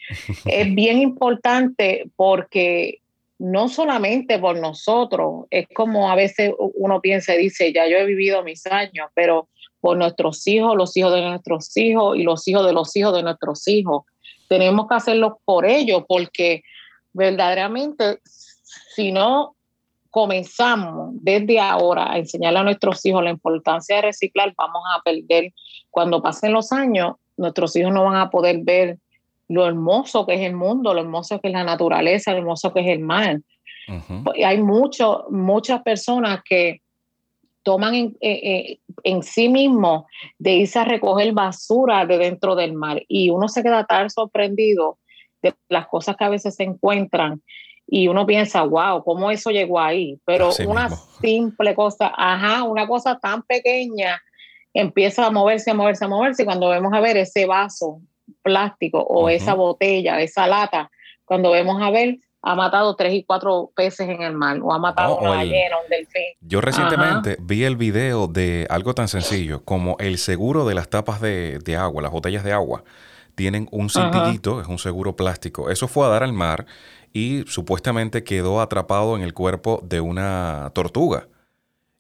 es 0.45 0.75
bien 0.75 0.99
importante 0.99 2.09
porque 2.15 2.99
no 3.39 3.69
solamente 3.69 4.37
por 4.37 4.59
nosotros, 4.59 5.45
es 5.49 5.67
como 5.73 6.11
a 6.11 6.15
veces 6.15 6.51
uno 6.57 7.01
piensa 7.01 7.33
y 7.35 7.39
dice, 7.39 7.73
ya 7.73 7.87
yo 7.87 7.97
he 7.97 8.05
vivido 8.05 8.43
mis 8.43 8.67
años, 8.67 9.09
pero 9.15 9.47
por 9.79 9.97
nuestros 9.97 10.45
hijos, 10.47 10.77
los 10.77 10.95
hijos 10.95 11.13
de 11.13 11.21
nuestros 11.21 11.75
hijos 11.75 12.17
y 12.17 12.23
los 12.23 12.47
hijos 12.47 12.65
de 12.67 12.73
los 12.73 12.95
hijos 12.95 13.15
de 13.15 13.23
nuestros 13.23 13.67
hijos. 13.67 14.03
Tenemos 14.47 14.87
que 14.87 14.95
hacerlo 14.95 15.39
por 15.43 15.65
ellos 15.65 16.03
porque 16.07 16.61
verdaderamente 17.13 18.19
si 18.95 19.11
no 19.11 19.55
comenzamos 20.09 21.11
desde 21.13 21.59
ahora 21.59 22.11
a 22.11 22.17
enseñarle 22.17 22.59
a 22.59 22.63
nuestros 22.63 23.05
hijos 23.05 23.23
la 23.23 23.29
importancia 23.29 23.95
de 23.95 24.01
reciclar, 24.03 24.53
vamos 24.57 24.83
a 24.95 25.01
perder. 25.01 25.53
Cuando 25.89 26.21
pasen 26.21 26.53
los 26.53 26.71
años, 26.71 27.15
nuestros 27.37 27.75
hijos 27.75 27.93
no 27.93 28.03
van 28.03 28.17
a 28.17 28.29
poder 28.29 28.59
ver 28.61 28.97
lo 29.47 29.65
hermoso 29.65 30.25
que 30.25 30.35
es 30.35 30.41
el 30.41 30.55
mundo, 30.55 30.93
lo 30.93 31.01
hermoso 31.01 31.39
que 31.39 31.47
es 31.47 31.53
la 31.53 31.63
naturaleza, 31.63 32.31
lo 32.31 32.39
hermoso 32.39 32.73
que 32.73 32.81
es 32.81 32.87
el 32.87 32.99
mar. 32.99 33.39
Hay 34.45 34.61
mucho, 34.61 35.25
muchas 35.29 35.81
personas 35.81 36.41
que 36.45 36.81
toman 37.63 37.95
en, 37.95 38.17
eh, 38.21 38.79
eh, 39.03 39.21
sí 39.21 39.49
mismo 39.49 40.07
de 40.39 40.53
irse 40.53 40.79
a 40.79 40.85
recoger 40.85 41.33
basura 41.33 42.05
de 42.05 42.17
dentro 42.17 42.55
del 42.55 42.73
mar 42.73 43.03
y 43.07 43.29
uno 43.29 43.47
se 43.47 43.63
queda 43.63 43.85
tan 43.85 44.09
sorprendido 44.09 44.97
de 45.41 45.53
las 45.69 45.87
cosas 45.87 46.15
que 46.15 46.23
a 46.23 46.29
veces 46.29 46.55
se 46.55 46.63
encuentran 46.63 47.41
y 47.93 48.07
uno 48.07 48.25
piensa, 48.25 48.63
wow, 48.63 49.03
¿cómo 49.03 49.29
eso 49.31 49.51
llegó 49.51 49.77
ahí? 49.77 50.17
Pero 50.23 50.51
una 50.65 50.89
simple 51.19 51.75
cosa, 51.75 52.09
ajá, 52.15 52.63
una 52.63 52.87
cosa 52.87 53.19
tan 53.19 53.43
pequeña 53.43 54.21
empieza 54.73 55.25
a 55.25 55.29
moverse, 55.29 55.71
a 55.71 55.73
moverse, 55.73 56.05
a 56.05 56.07
moverse 56.07 56.43
y 56.43 56.45
cuando 56.45 56.69
vemos 56.69 56.93
a 56.93 57.01
ver 57.01 57.17
ese 57.17 57.45
vaso 57.45 57.99
plástico 58.43 58.99
o 58.99 59.27
esa 59.27 59.55
botella, 59.55 60.21
esa 60.21 60.47
lata, 60.47 60.89
cuando 61.25 61.51
vemos 61.51 61.81
a 61.81 61.91
ver, 61.91 62.19
ha 62.41 62.55
matado 62.55 62.95
tres 62.95 63.13
y 63.13 63.25
cuatro 63.25 63.73
peces 63.75 64.07
en 64.07 64.21
el 64.21 64.35
mar 64.35 64.57
o 64.63 64.73
ha 64.73 64.79
matado 64.79 65.17
una 65.17 65.31
ballena, 65.31 65.75
un 65.83 65.89
delfín. 65.89 66.37
Yo 66.39 66.61
recientemente 66.61 67.35
vi 67.41 67.65
el 67.65 67.75
video 67.75 68.27
de 68.27 68.67
algo 68.69 68.95
tan 68.95 69.09
sencillo 69.09 69.65
como 69.65 69.97
el 69.99 70.17
seguro 70.17 70.65
de 70.65 70.75
las 70.75 70.89
tapas 70.89 71.19
de, 71.19 71.77
agua, 71.77 72.01
las 72.01 72.11
botellas 72.13 72.45
de 72.45 72.53
agua. 72.53 72.85
Tienen 73.35 73.67
un 73.71 73.89
cintillito, 73.89 74.61
es 74.61 74.67
un 74.67 74.77
seguro 74.77 75.17
plástico. 75.17 75.69
Eso 75.69 75.89
fue 75.89 76.05
a 76.05 76.09
dar 76.09 76.23
al 76.23 76.33
mar 76.33 76.65
y 77.13 77.43
supuestamente 77.47 78.23
quedó 78.23 78.61
atrapado 78.61 79.15
en 79.15 79.21
el 79.21 79.33
cuerpo 79.33 79.81
de 79.83 80.01
una 80.01 80.71
tortuga. 80.73 81.27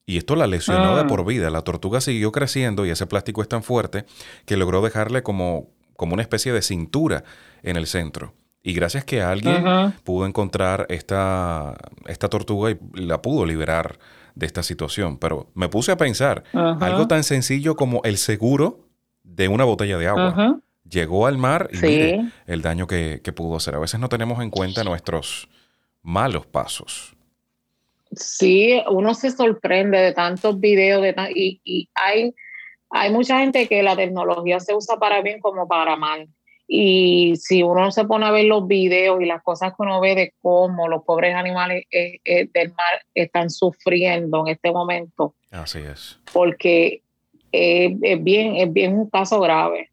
Y 0.05 0.17
esto 0.17 0.35
la 0.35 0.47
lesionó 0.47 0.97
de 0.97 1.03
mm. 1.03 1.07
por 1.07 1.25
vida. 1.25 1.49
La 1.49 1.61
tortuga 1.61 2.01
siguió 2.01 2.31
creciendo 2.31 2.85
y 2.85 2.89
ese 2.89 3.07
plástico 3.07 3.41
es 3.41 3.47
tan 3.47 3.63
fuerte 3.63 4.05
que 4.45 4.57
logró 4.57 4.81
dejarle 4.81 5.23
como 5.23 5.69
como 6.01 6.15
una 6.15 6.23
especie 6.23 6.51
de 6.51 6.63
cintura 6.63 7.23
en 7.61 7.77
el 7.77 7.85
centro. 7.85 8.33
Y 8.63 8.73
gracias 8.73 9.05
que 9.05 9.21
alguien 9.21 9.63
pudo 10.03 10.25
encontrar 10.25 10.87
esta, 10.89 11.75
esta 12.07 12.27
tortuga 12.27 12.71
y 12.71 12.77
la 12.95 13.21
pudo 13.21 13.45
liberar 13.45 13.99
de 14.33 14.47
esta 14.47 14.63
situación. 14.63 15.19
Pero 15.19 15.51
me 15.53 15.69
puse 15.69 15.91
a 15.91 15.97
pensar, 15.97 16.43
algo 16.53 17.07
tan 17.07 17.23
sencillo 17.23 17.75
como 17.75 18.01
el 18.03 18.17
seguro 18.17 18.87
de 19.21 19.47
una 19.47 19.63
botella 19.63 19.99
de 19.99 20.07
agua. 20.07 20.59
Llegó 20.89 21.27
al 21.27 21.37
mar 21.37 21.69
y 21.71 21.77
mire 21.77 22.31
el 22.47 22.61
daño 22.61 22.87
que, 22.87 23.19
pudo 23.35 23.55
hacer. 23.55 23.75
A 23.75 23.79
veces 23.79 23.99
no 23.99 24.09
tenemos 24.09 24.41
en 24.41 24.49
cuenta 24.49 24.83
nuestros 24.83 25.49
malos 26.01 26.45
pasos. 26.45 27.15
Sí, 28.13 28.81
uno 28.89 29.13
se 29.13 29.31
sorprende 29.31 29.97
de 29.97 30.11
tantos 30.11 30.59
videos 30.59 31.01
de 31.01 31.15
y, 31.33 31.61
y 31.63 31.89
hay 31.95 32.35
hay 32.91 33.11
mucha 33.11 33.39
gente 33.39 33.67
que 33.67 33.81
la 33.81 33.95
tecnología 33.95 34.59
se 34.59 34.75
usa 34.75 34.97
para 34.97 35.21
bien 35.21 35.39
como 35.39 35.67
para 35.67 35.95
mal. 35.95 36.27
Y 36.67 37.35
si 37.37 37.63
uno 37.63 37.91
se 37.91 38.05
pone 38.05 38.25
a 38.25 38.31
ver 38.31 38.45
los 38.45 38.67
videos 38.67 39.21
y 39.21 39.25
las 39.25 39.41
cosas 39.43 39.71
que 39.71 39.83
uno 39.83 39.99
ve 39.99 40.15
de 40.15 40.33
cómo 40.41 40.87
los 40.87 41.03
pobres 41.03 41.33
animales 41.35 41.85
eh, 41.91 42.19
eh, 42.23 42.47
del 42.53 42.69
mar 42.69 43.05
están 43.13 43.49
sufriendo 43.49 44.41
en 44.45 44.53
este 44.53 44.71
momento. 44.71 45.35
Así 45.51 45.79
es. 45.79 46.19
Porque 46.31 47.01
es, 47.51 48.23
bien, 48.23 48.57
es 48.57 48.71
bien 48.71 48.93
un 48.93 49.09
caso 49.09 49.39
grave. 49.39 49.89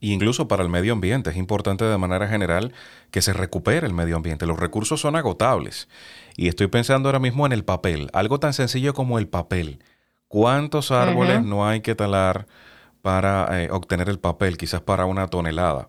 Y 0.00 0.12
incluso 0.12 0.46
para 0.46 0.62
el 0.62 0.68
medio 0.68 0.92
ambiente 0.92 1.30
es 1.30 1.36
importante 1.36 1.84
de 1.84 1.98
manera 1.98 2.28
general 2.28 2.72
que 3.10 3.20
se 3.20 3.32
recupere 3.32 3.86
el 3.86 3.94
medio 3.94 4.16
ambiente. 4.16 4.46
Los 4.46 4.58
recursos 4.58 5.00
son 5.00 5.16
agotables. 5.16 5.88
Y 6.36 6.48
estoy 6.48 6.68
pensando 6.68 7.08
ahora 7.08 7.18
mismo 7.18 7.46
en 7.46 7.52
el 7.52 7.64
papel, 7.64 8.08
algo 8.12 8.38
tan 8.38 8.52
sencillo 8.52 8.94
como 8.94 9.18
el 9.18 9.26
papel. 9.28 9.82
¿Cuántos 10.28 10.90
árboles 10.92 11.42
no 11.42 11.66
hay 11.66 11.80
que 11.80 11.94
talar 11.94 12.46
para 13.02 13.62
eh, 13.62 13.70
obtener 13.70 14.08
el 14.08 14.18
papel, 14.18 14.56
quizás 14.56 14.82
para 14.82 15.06
una 15.06 15.26
tonelada? 15.26 15.88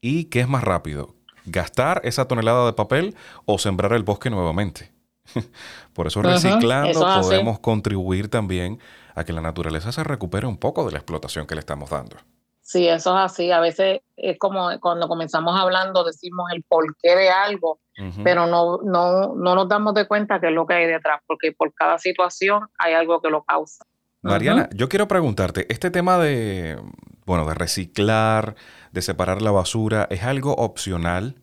¿Y 0.00 0.24
qué 0.24 0.40
es 0.40 0.48
más 0.48 0.64
rápido? 0.64 1.14
¿Gastar 1.46 2.00
esa 2.04 2.26
tonelada 2.26 2.66
de 2.66 2.72
papel 2.72 3.14
o 3.44 3.58
sembrar 3.58 3.92
el 3.92 4.02
bosque 4.02 4.30
nuevamente? 4.30 4.90
Por 5.92 6.06
eso 6.06 6.22
reciclando 6.22 7.00
podemos 7.00 7.60
contribuir 7.60 8.28
también 8.28 8.80
a 9.14 9.24
que 9.24 9.32
la 9.32 9.40
naturaleza 9.40 9.92
se 9.92 10.02
recupere 10.02 10.46
un 10.46 10.56
poco 10.56 10.84
de 10.86 10.92
la 10.92 10.98
explotación 10.98 11.46
que 11.46 11.54
le 11.54 11.60
estamos 11.60 11.90
dando. 11.90 12.16
Sí, 12.64 12.88
eso 12.88 13.14
es 13.16 13.24
así. 13.30 13.52
A 13.52 13.60
veces 13.60 14.00
es 14.16 14.38
como 14.38 14.70
cuando 14.80 15.06
comenzamos 15.06 15.54
hablando, 15.60 16.02
decimos 16.02 16.50
el 16.54 16.62
porqué 16.62 17.14
de 17.14 17.28
algo, 17.28 17.78
pero 18.24 18.46
no, 18.46 18.78
no, 18.82 19.34
no 19.36 19.54
nos 19.54 19.68
damos 19.68 19.92
de 19.92 20.08
cuenta 20.08 20.40
qué 20.40 20.46
es 20.46 20.52
lo 20.54 20.66
que 20.66 20.72
hay 20.72 20.86
detrás, 20.86 21.20
porque 21.26 21.52
por 21.52 21.74
cada 21.74 21.98
situación 21.98 22.66
hay 22.78 22.94
algo 22.94 23.20
que 23.20 23.28
lo 23.28 23.44
causa. 23.44 23.84
Mariana, 24.22 24.70
yo 24.74 24.88
quiero 24.88 25.06
preguntarte, 25.06 25.66
este 25.68 25.90
tema 25.90 26.16
de, 26.16 26.80
bueno, 27.26 27.44
de 27.44 27.52
reciclar, 27.52 28.54
de 28.92 29.02
separar 29.02 29.42
la 29.42 29.50
basura, 29.50 30.08
¿es 30.10 30.22
algo 30.22 30.54
opcional? 30.54 31.36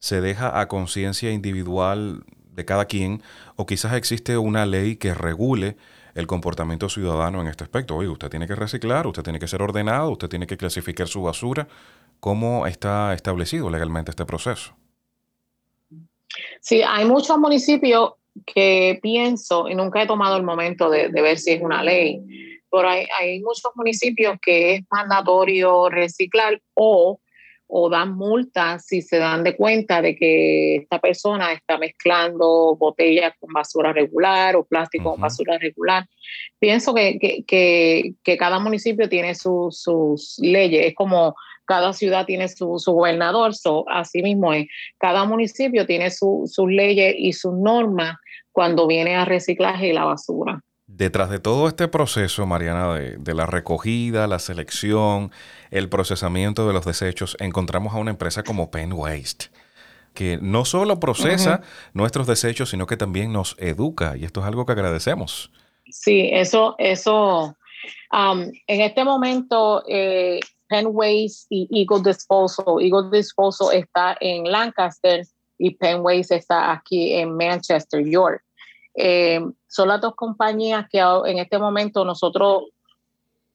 ¿Se 0.00 0.20
deja 0.20 0.60
a 0.60 0.68
conciencia 0.68 1.30
individual 1.32 2.24
de 2.50 2.66
cada 2.66 2.84
quien? 2.84 3.22
¿O 3.56 3.64
quizás 3.64 3.94
existe 3.94 4.36
una 4.36 4.66
ley 4.66 4.96
que 4.96 5.14
regule 5.14 5.78
el 6.18 6.26
comportamiento 6.26 6.88
ciudadano 6.88 7.40
en 7.40 7.46
este 7.46 7.62
aspecto? 7.62 7.94
Oye, 7.94 8.08
usted 8.08 8.28
tiene 8.28 8.48
que 8.48 8.56
reciclar, 8.56 9.06
usted 9.06 9.22
tiene 9.22 9.38
que 9.38 9.46
ser 9.46 9.62
ordenado, 9.62 10.10
usted 10.10 10.28
tiene 10.28 10.48
que 10.48 10.56
clasificar 10.56 11.06
su 11.06 11.22
basura. 11.22 11.68
¿Cómo 12.18 12.66
está 12.66 13.14
establecido 13.14 13.70
legalmente 13.70 14.10
este 14.10 14.26
proceso? 14.26 14.74
Sí, 16.60 16.82
hay 16.82 17.04
muchos 17.04 17.38
municipios 17.38 18.14
que 18.44 18.98
pienso, 19.00 19.68
y 19.68 19.76
nunca 19.76 20.02
he 20.02 20.06
tomado 20.06 20.36
el 20.36 20.42
momento 20.42 20.90
de, 20.90 21.08
ver 21.08 21.38
si 21.38 21.52
es 21.52 21.62
una 21.62 21.84
ley, 21.84 22.20
pero 22.70 22.88
hay, 22.88 23.06
hay, 23.18 23.40
muchos 23.40 23.70
municipios 23.76 24.38
que 24.42 24.74
es 24.74 24.84
mandatorio 24.90 25.88
reciclar 25.88 26.60
o, 26.74 27.20
o 27.68 27.90
dan 27.90 28.16
multas 28.16 28.86
si 28.86 29.02
se 29.02 29.18
dan 29.18 29.44
de 29.44 29.54
cuenta 29.54 30.00
de 30.00 30.16
que 30.16 30.76
esta 30.76 30.98
persona 30.98 31.52
está 31.52 31.76
mezclando 31.76 32.74
botellas 32.76 33.34
con 33.38 33.52
basura 33.52 33.92
regular 33.92 34.56
o 34.56 34.64
plástico 34.64 35.12
con 35.12 35.20
basura 35.20 35.58
regular. 35.58 36.08
Pienso 36.58 36.94
que, 36.94 37.18
que, 37.46 38.14
que, 38.24 38.36
cada 38.38 38.58
municipio 38.58 39.08
tiene 39.08 39.34
sus 39.34 40.36
leyes, 40.38 40.86
es 40.86 40.94
como 40.94 41.34
cada 41.66 41.92
ciudad 41.92 42.24
tiene 42.24 42.48
su, 42.48 42.78
gobernador, 42.86 43.54
so, 43.54 43.84
así 43.90 44.22
mismo 44.22 44.54
es. 44.54 44.66
Cada 44.96 45.26
municipio 45.26 45.84
tiene 45.84 46.10
sus 46.10 46.56
leyes 46.66 47.14
y 47.18 47.34
sus 47.34 47.52
normas 47.52 48.16
cuando 48.52 48.86
viene 48.86 49.14
a 49.14 49.26
reciclaje 49.26 49.88
y 49.88 49.92
la 49.92 50.04
basura. 50.04 50.62
Detrás 50.98 51.30
de 51.30 51.38
todo 51.38 51.68
este 51.68 51.86
proceso, 51.86 52.44
Mariana, 52.44 52.92
de, 52.94 53.34
la 53.34 53.46
recogida, 53.46 54.26
la 54.26 54.40
selección, 54.40 55.30
el 55.70 55.88
procesamiento 55.88 56.66
de 56.66 56.72
los 56.72 56.84
desechos, 56.84 57.36
encontramos 57.38 57.94
a 57.94 57.98
una 57.98 58.10
empresa 58.10 58.42
como 58.42 58.72
Penn 58.72 58.92
Waste, 58.92 59.46
que 60.12 60.40
no 60.42 60.64
solo 60.64 60.98
procesa 60.98 61.60
nuestros 61.92 62.26
desechos, 62.26 62.70
sino 62.70 62.88
que 62.88 62.96
también 62.96 63.32
nos 63.32 63.54
educa, 63.60 64.16
y 64.16 64.24
esto 64.24 64.40
es 64.40 64.46
algo 64.46 64.66
que 64.66 64.72
agradecemos. 64.72 65.52
Sí, 65.88 66.30
eso, 66.32 66.74
eso, 66.78 67.56
um, 68.12 68.50
en 68.66 68.80
este 68.80 69.04
momento 69.04 69.84
eh, 69.86 70.40
Penways 70.68 71.46
y 71.48 71.68
Eagle 71.70 72.10
Disposal. 72.10 72.64
Eagle 72.80 73.16
Disposal 73.16 73.68
está 73.72 74.16
en 74.20 74.50
Lancaster 74.50 75.24
y 75.58 75.70
Penways 75.76 76.32
está 76.32 76.72
aquí 76.72 77.14
en 77.14 77.36
Manchester, 77.36 78.04
York. 78.04 78.42
Eh, 79.00 79.40
son 79.68 79.88
las 79.88 80.00
dos 80.00 80.16
compañías 80.16 80.88
que 80.90 80.98
en 80.98 81.38
este 81.38 81.58
momento 81.58 82.04
nosotros 82.04 82.64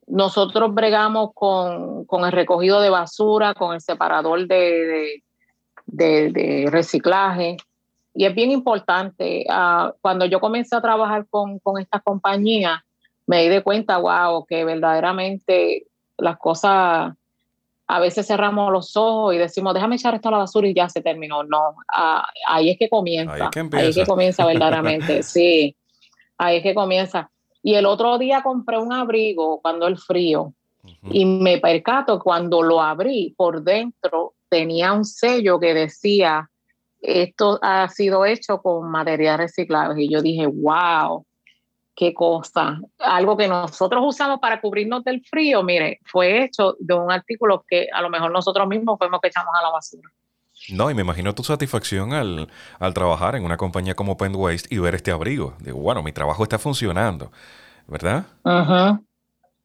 nosotros 0.08 0.74
bregamos 0.74 1.32
con, 1.34 2.06
con, 2.06 2.26
el 2.26 2.32
recogido 2.32 2.82
de 2.82 2.90
basura, 2.90 3.54
con 3.54 3.74
el 3.74 3.82
separador 3.82 4.48
de, 4.48 5.22
de, 5.86 6.68
reciclaje. 6.70 7.58
Y 8.14 8.26
es 8.26 8.36
bien 8.36 8.52
importante. 8.52 9.46
Uh, 9.50 9.92
cuando 10.02 10.26
yo 10.26 10.40
comencé 10.40 10.76
a 10.76 10.82
trabajar 10.82 11.26
con, 11.30 11.60
con 11.60 11.80
esta 11.80 12.00
compañía, 12.00 12.84
me 13.26 13.44
di 13.44 13.50
de 13.50 13.64
cuenta, 13.64 13.98
wow, 13.98 14.46
que 14.46 14.66
verdaderamente 14.66 15.88
las 16.18 16.38
cosas, 16.38 17.14
a 17.88 18.00
veces 18.00 18.26
cerramos 18.26 18.72
los 18.72 18.96
ojos 18.96 19.36
y 19.36 19.38
decimos, 19.38 19.74
déjame 19.74 19.96
echar 19.96 20.16
esto 20.16 20.30
a 20.30 20.32
la 20.32 20.38
basura 20.40 20.68
y 20.68 20.74
ya 20.74 20.90
se 20.90 21.02
terminó. 21.02 21.44
No, 21.44 21.70
uh, 21.70 22.22
ahí 22.48 22.70
es 22.70 22.78
que 22.78 22.90
comienza. 22.90 23.34
Ahí 23.34 23.42
es 23.42 23.50
que, 23.50 23.78
ahí 23.78 23.90
es 23.90 23.96
que 23.96 24.06
comienza 24.06 24.46
verdaderamente, 24.46 25.24
sí. 25.24 25.76
Ahí 26.38 26.58
es 26.58 26.64
que 26.64 26.74
comienza. 26.74 27.30
Y 27.62 27.76
el 27.76 27.86
otro 27.86 28.18
día 28.18 28.42
compré 28.42 28.78
un 28.78 28.92
abrigo 28.92 29.62
cuando 29.62 29.88
el 29.88 29.98
frío 29.98 30.54
y 31.10 31.26
me 31.26 31.60
percato 31.60 32.20
cuando 32.20 32.62
lo 32.62 32.82
abrí 32.82 33.34
por 33.38 33.64
dentro 33.64 34.34
tenía 34.50 34.92
un 34.92 35.06
sello 35.06 35.60
que 35.60 35.74
decía 35.74 36.50
esto 37.02 37.60
ha 37.62 37.88
sido 37.90 38.26
hecho 38.26 38.62
con 38.62 38.90
material 38.92 39.38
reciclado 39.38 39.98
y 39.98 40.10
yo 40.10 40.22
dije 40.22 40.46
wow 40.46 41.26
qué 41.96 42.14
cosa 42.14 42.80
algo 43.00 43.38
que 43.38 43.48
nosotros 43.48 44.04
usamos 44.06 44.40
para 44.40 44.60
cubrirnos 44.62 45.04
del 45.04 45.24
frío 45.26 45.64
mire 45.64 46.00
fue 46.06 46.44
hecho 46.44 46.76
de 46.80 46.94
un 46.94 47.12
artículo 47.12 47.64
que 47.68 47.88
a 47.94 48.02
lo 48.02 48.10
mejor 48.10 48.32
nosotros 48.32 48.68
mismos 48.68 48.98
fuimos 48.98 49.20
que 49.22 49.28
echamos 49.28 49.54
a 49.58 49.64
la 49.64 49.70
basura 49.70 50.10
no, 50.70 50.90
y 50.90 50.94
me 50.94 51.02
imagino 51.02 51.36
tu 51.36 51.44
satisfacción 51.44 52.14
al, 52.14 52.48
al 52.80 52.94
trabajar 52.94 53.36
en 53.36 53.44
una 53.44 53.58
compañía 53.58 53.96
como 53.96 54.16
Penn 54.18 54.36
Waste 54.36 54.74
y 54.74 54.78
ver 54.78 54.96
este 54.96 55.12
abrigo. 55.12 55.56
Digo, 55.60 55.80
bueno, 55.80 56.04
mi 56.04 56.14
trabajo 56.14 56.44
está 56.44 56.58
funcionando, 56.58 57.32
¿verdad? 57.88 58.26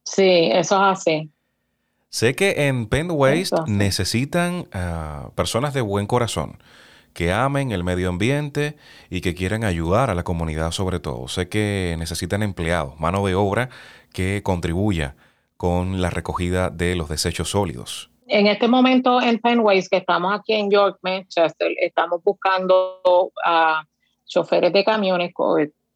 Sí, 0.03 0.51
eso 0.53 0.75
es 0.77 0.99
así. 0.99 1.31
Sé 2.11 2.35
que 2.35 2.69
en 2.69 2.87
Penn 2.87 3.11
Waste 3.11 3.57
necesitan 3.67 4.67
uh, 4.75 5.31
personas 5.35 5.75
de 5.75 5.83
buen 5.83 6.07
corazón, 6.07 6.59
que 7.19 7.33
amen 7.33 7.73
el 7.73 7.83
medio 7.83 8.11
ambiente 8.11 8.77
y 9.11 9.23
que 9.23 9.35
quieran 9.35 9.65
ayudar 9.65 10.09
a 10.09 10.15
la 10.15 10.23
comunidad 10.23 10.71
sobre 10.71 11.01
todo. 11.01 11.27
Sé 11.27 11.49
que 11.49 11.97
necesitan 11.99 12.45
empleados, 12.45 13.01
mano 13.01 13.27
de 13.27 13.35
obra 13.35 13.71
que 14.13 14.45
contribuya 14.45 15.17
con 15.57 16.01
la 16.01 16.11
recogida 16.11 16.71
de 16.71 16.95
los 16.95 17.09
desechos 17.09 17.51
sólidos 17.51 18.09
en 18.29 18.47
este 18.47 18.69
momento 18.69 19.21
en 19.21 19.39
Penways, 19.39 19.89
que 19.89 19.97
estamos 19.97 20.33
aquí 20.39 20.53
en 20.53 20.71
York, 20.71 20.99
Manchester, 21.03 21.75
estamos 21.81 22.23
buscando 22.23 23.01
a 23.45 23.83
choferes 24.27 24.73
de 24.73 24.85
camiones, 24.85 25.33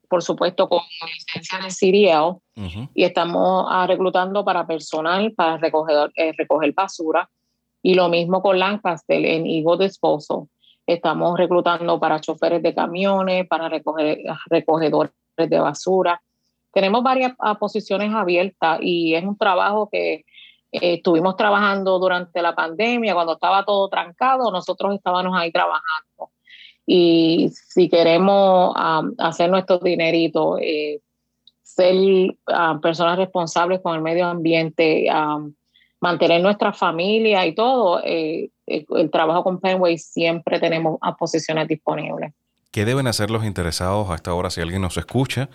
por 0.08 0.22
supuesto 0.22 0.68
con 0.68 0.80
licencia 1.14 1.58
de 1.58 1.68
CDL, 1.68 2.88
y 2.94 3.04
estamos 3.04 3.66
ah, 3.68 3.86
reclutando 3.86 4.44
para 4.44 4.66
personal 4.66 5.30
para 5.36 5.58
recoger, 5.58 6.10
eh, 6.16 6.32
recoger 6.36 6.72
basura. 6.72 7.28
Y 7.82 7.94
lo 7.94 8.08
mismo 8.08 8.40
con 8.40 8.58
Lancaster 8.58 9.24
en 9.26 9.44
Eagle 9.46 9.84
Disposal. 9.84 10.48
Estamos 10.86 11.38
reclutando 11.38 11.98
para 12.00 12.20
choferes 12.20 12.62
de 12.62 12.74
camiones, 12.74 13.46
para 13.46 13.68
recoger, 13.68 14.18
recogedores 14.46 15.12
de 15.36 15.58
basura. 15.58 16.20
Tenemos 16.72 17.02
varias 17.02 17.32
ah, 17.38 17.58
posiciones 17.58 18.12
abiertas 18.14 18.78
y 18.82 19.14
es 19.14 19.24
un 19.24 19.36
trabajo 19.36 19.88
que 19.90 20.24
eh, 20.72 20.94
estuvimos 20.94 21.36
trabajando 21.36 21.98
durante 21.98 22.40
la 22.40 22.54
pandemia, 22.54 23.14
cuando 23.14 23.34
estaba 23.34 23.64
todo 23.64 23.88
trancado, 23.88 24.50
nosotros 24.50 24.94
estábamos 24.94 25.36
ahí 25.36 25.52
trabajando. 25.52 26.30
Y 26.86 27.50
si 27.52 27.88
queremos 27.88 28.74
hacer 29.18 29.50
nuestro 29.50 29.78
dinerito, 29.78 30.58
eh, 30.58 31.00
ser 31.62 31.94
personas 32.82 33.18
responsables 33.18 33.80
con 33.80 33.94
el 33.94 34.02
medio 34.02 34.26
ambiente, 34.26 35.06
mantener 36.02 36.42
nuestra 36.42 36.72
familia 36.72 37.46
y 37.46 37.54
todo, 37.54 38.00
eh, 38.04 38.50
el, 38.66 39.10
trabajo 39.10 39.44
con 39.44 39.60
Penway 39.60 39.96
siempre 39.98 40.58
tenemos 40.58 40.98
posiciones 41.18 41.68
disponibles. 41.68 42.32
¿Qué 42.72 42.84
deben 42.84 43.06
hacer 43.06 43.30
los 43.30 43.44
interesados 43.44 44.10
a 44.10 44.16
esta 44.16 44.34
hora 44.34 44.50
si 44.50 44.60
alguien 44.60 44.82
nos 44.82 44.96
escucha 44.96 45.48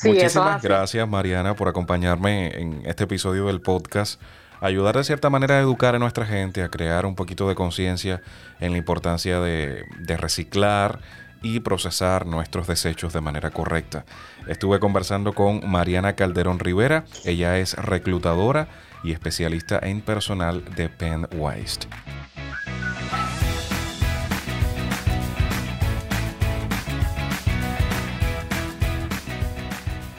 Muchísimas 0.04 0.62
gracias, 0.62 1.08
Mariana, 1.08 1.54
por 1.54 1.68
acompañarme 1.68 2.58
en 2.58 2.82
este 2.86 3.04
episodio 3.04 3.46
del 3.46 3.60
podcast. 3.60 4.20
Ayudar 4.62 4.96
de 4.96 5.02
cierta 5.02 5.28
manera 5.28 5.56
a 5.56 5.60
educar 5.60 5.96
a 5.96 5.98
nuestra 5.98 6.24
gente, 6.24 6.62
a 6.62 6.68
crear 6.68 7.04
un 7.04 7.16
poquito 7.16 7.48
de 7.48 7.56
conciencia 7.56 8.22
en 8.60 8.70
la 8.70 8.78
importancia 8.78 9.40
de, 9.40 9.84
reciclar 10.16 11.00
y 11.42 11.58
procesar 11.58 12.26
nuestros 12.26 12.68
desechos 12.68 13.12
de 13.12 13.20
manera 13.20 13.50
correcta. 13.50 14.04
Estuve 14.46 14.78
conversando 14.78 15.32
con 15.32 15.68
Mariana 15.68 16.12
Calderón 16.12 16.60
Rivera, 16.60 17.06
ella 17.24 17.58
es 17.58 17.74
reclutadora 17.74 18.68
y 19.02 19.10
especialista 19.10 19.80
en 19.82 20.00
personal 20.00 20.64
de 20.76 20.88
Penn 20.88 21.26
Waste. 21.34 21.88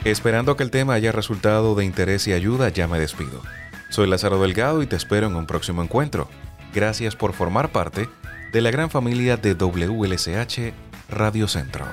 Esperando 0.04 0.54
que 0.54 0.64
el 0.64 0.70
tema 0.70 0.92
haya 0.92 1.12
resultado 1.12 1.74
de 1.74 1.86
interés 1.86 2.28
y 2.28 2.34
ayuda, 2.34 2.68
ya 2.68 2.86
me 2.86 2.98
despido. 2.98 3.40
Soy 3.94 4.08
Lázaro 4.08 4.42
Delgado 4.42 4.82
y 4.82 4.88
te 4.88 4.96
espero 4.96 5.28
en 5.28 5.36
un 5.36 5.46
próximo 5.46 5.80
encuentro. 5.80 6.28
Gracias 6.74 7.14
por 7.14 7.32
formar 7.32 7.70
parte 7.70 8.08
de 8.52 8.60
la 8.60 8.72
gran 8.72 8.90
familia 8.90 9.36
de 9.36 9.54
WLSH 9.54 10.72
Radio 11.10 11.46
Centro. 11.46 11.84